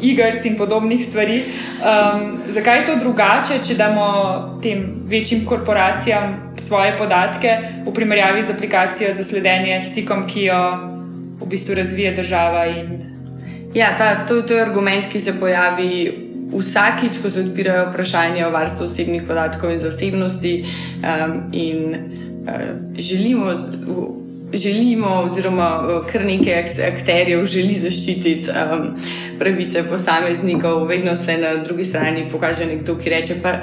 igrc 0.01 0.45
in 0.45 0.57
podobnih 0.57 1.05
stvari? 1.05 1.43
Um, 1.83 2.41
zakaj 2.49 2.81
je 2.81 2.87
to 2.87 2.97
drugače, 3.03 3.61
če 3.65 3.79
damo 3.79 4.07
tem 4.63 5.03
večjim 5.07 5.45
korporacijam 5.47 6.55
svoje 6.57 6.97
podatke 6.97 7.85
v 7.87 7.95
primerjavi 7.95 8.43
z 8.43 8.57
aplikacijo 8.57 9.15
za 9.15 9.25
sledenje 9.25 9.81
stikom, 9.83 10.27
ki 10.27 10.49
jo 10.49 10.61
v 11.41 11.49
bistvu 11.49 11.75
razvije 11.75 12.15
država? 12.17 12.67
In... 12.67 12.99
Ja, 13.75 13.97
ta, 13.99 14.27
to, 14.27 14.43
to 14.43 14.55
je 14.55 14.63
argument, 14.63 15.09
ki 15.13 15.21
se 15.21 15.35
pojavi 15.41 16.32
vsakič, 16.53 17.19
ko 17.23 17.31
se 17.31 17.41
odpirajo 17.41 17.91
vprašanja 17.91 18.49
o 18.49 18.51
varstvu 18.51 18.85
osebnih 18.85 19.23
podatkov 19.29 19.73
in 19.73 19.79
zasebnosti, 19.79 20.55
um, 21.03 21.41
in 21.53 21.95
uh, 21.95 22.53
želimo. 22.99 23.55
Želimo, 24.55 25.09
oziroma 25.25 25.81
uh, 25.81 26.07
kar 26.13 26.27
nekaj 26.29 26.59
akterjev 26.89 27.47
želi 27.47 27.75
zaščititi 27.75 28.51
um, 28.51 28.91
pravice 29.39 29.85
posameznikov, 29.89 30.85
vedno 30.87 31.17
se 31.17 31.39
na 31.39 31.55
drugi 31.65 31.85
strani 31.85 32.27
pokaže 32.33 32.67
nekdo, 32.67 32.99
ki 32.99 33.11
reče: 33.11 33.35
Pa, 33.43 33.55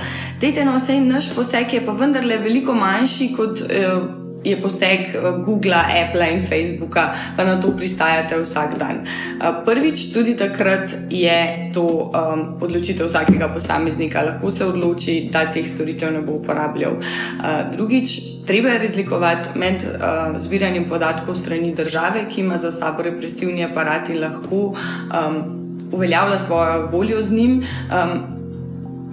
dajte 0.41 0.65
na 0.65 0.73
vse, 0.75 0.97
naš 1.01 1.29
poseg 1.35 1.73
je 1.73 1.85
pa 1.85 1.91
vendarle 1.91 2.37
veliko 2.37 2.73
manjši 2.73 3.29
kot. 3.37 3.61
Uh, 3.61 4.18
je 4.43 4.55
poseg 4.61 5.15
eh, 5.15 5.21
Google, 5.45 5.75
Apple 5.75 6.31
in 6.31 6.41
Facebooka, 6.41 7.13
pa 7.37 7.43
na 7.43 7.59
to 7.59 7.71
pristajate 7.71 8.39
vsak 8.41 8.77
dan. 8.79 9.03
Eh, 9.03 9.51
prvič, 9.65 10.13
tudi 10.13 10.35
takrat 10.35 10.95
je 11.09 11.69
to 11.73 12.11
um, 12.11 12.55
odločitev 12.61 13.07
vsakega 13.07 13.49
posameznika, 13.53 14.23
lahko 14.23 14.51
se 14.51 14.65
odloči, 14.65 15.29
da 15.31 15.45
teh 15.51 15.67
storitev 15.67 16.13
ne 16.13 16.21
bo 16.21 16.39
uporabljal. 16.39 16.97
Uh, 16.99 17.69
drugič, 17.71 18.19
treba 18.47 18.69
je 18.69 18.79
razlikovati 18.79 19.59
med 19.59 19.83
uh, 19.83 20.37
zbiranjem 20.39 20.87
podatkov 20.89 21.35
strani 21.35 21.73
države, 21.75 22.25
ki 22.29 22.41
ima 22.41 22.57
za 22.57 22.71
sabo 22.71 23.03
represivni 23.03 23.63
aparat 23.65 24.09
in 24.09 24.21
lahko 24.21 24.73
um, 24.73 25.37
uveljavlja 25.91 26.39
svojo 26.39 26.87
voljo 26.91 27.21
z 27.21 27.33
njim. 27.33 27.63
Um, 27.91 28.39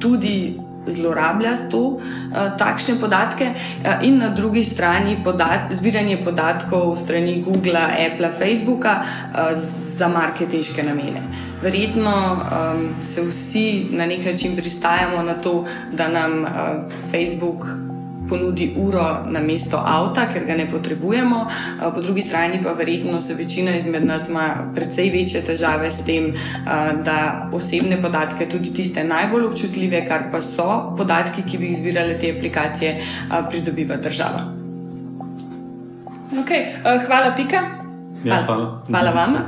tudi 0.00 0.65
zlorablja 0.86 1.54
to, 1.70 1.78
uh, 1.78 2.56
takšne 2.58 2.98
podatke, 3.00 3.52
uh, 3.54 4.02
in 4.02 4.18
na 4.18 4.28
drugi 4.28 4.64
strani 4.64 5.18
podat 5.24 5.72
zbiranje 5.72 6.20
podatkov 6.24 6.96
strani 6.96 7.42
Google, 7.42 7.78
Apple, 7.78 8.30
Facebooka 8.38 9.02
uh, 9.02 9.54
za 9.96 10.08
marketinške 10.08 10.82
namene. 10.82 11.22
Verjetno 11.62 12.12
um, 12.12 13.02
se 13.02 13.22
vsi 13.22 13.86
na 13.90 14.06
nek 14.06 14.24
način 14.24 14.56
pristajamo 14.56 15.22
na 15.22 15.34
to, 15.34 15.64
da 15.92 16.08
nam 16.08 16.42
uh, 16.44 16.48
Facebook 17.10 17.66
ponudi 18.28 18.74
uro 18.76 19.24
na 19.30 19.40
mesto 19.40 19.78
avta, 19.78 20.26
ker 20.32 20.44
ga 20.46 20.56
ne 20.56 20.66
potrebujemo, 20.70 21.46
po 21.94 22.00
drugi 22.00 22.22
strani 22.22 22.62
pa 22.64 22.72
verjetno 22.72 23.20
se 23.20 23.34
večina 23.34 23.76
izmed 23.76 24.04
nas 24.04 24.28
ima 24.28 24.72
precej 24.74 25.10
večje 25.10 25.42
težave 25.46 25.90
s 25.90 26.04
tem, 26.06 26.32
da 27.04 27.48
osebne 27.52 28.02
podatke, 28.02 28.48
tudi 28.48 28.74
tiste 28.74 29.04
najbolj 29.04 29.46
občutljive, 29.46 30.04
kar 30.08 30.30
pa 30.32 30.42
so 30.42 30.94
podatki, 30.98 31.42
ki 31.46 31.58
bi 31.58 31.72
jih 31.72 31.78
zbirale 31.82 32.18
te 32.18 32.34
aplikacije, 32.36 32.96
pridobiva 33.50 33.96
država. 33.96 34.46
Okay. 36.42 36.66
Hvala, 37.06 37.34
Pika. 37.36 37.62
Ja, 38.24 38.42
hvala. 38.46 38.82
hvala. 38.88 39.10
vam. 39.10 39.34
Ja. 39.34 39.42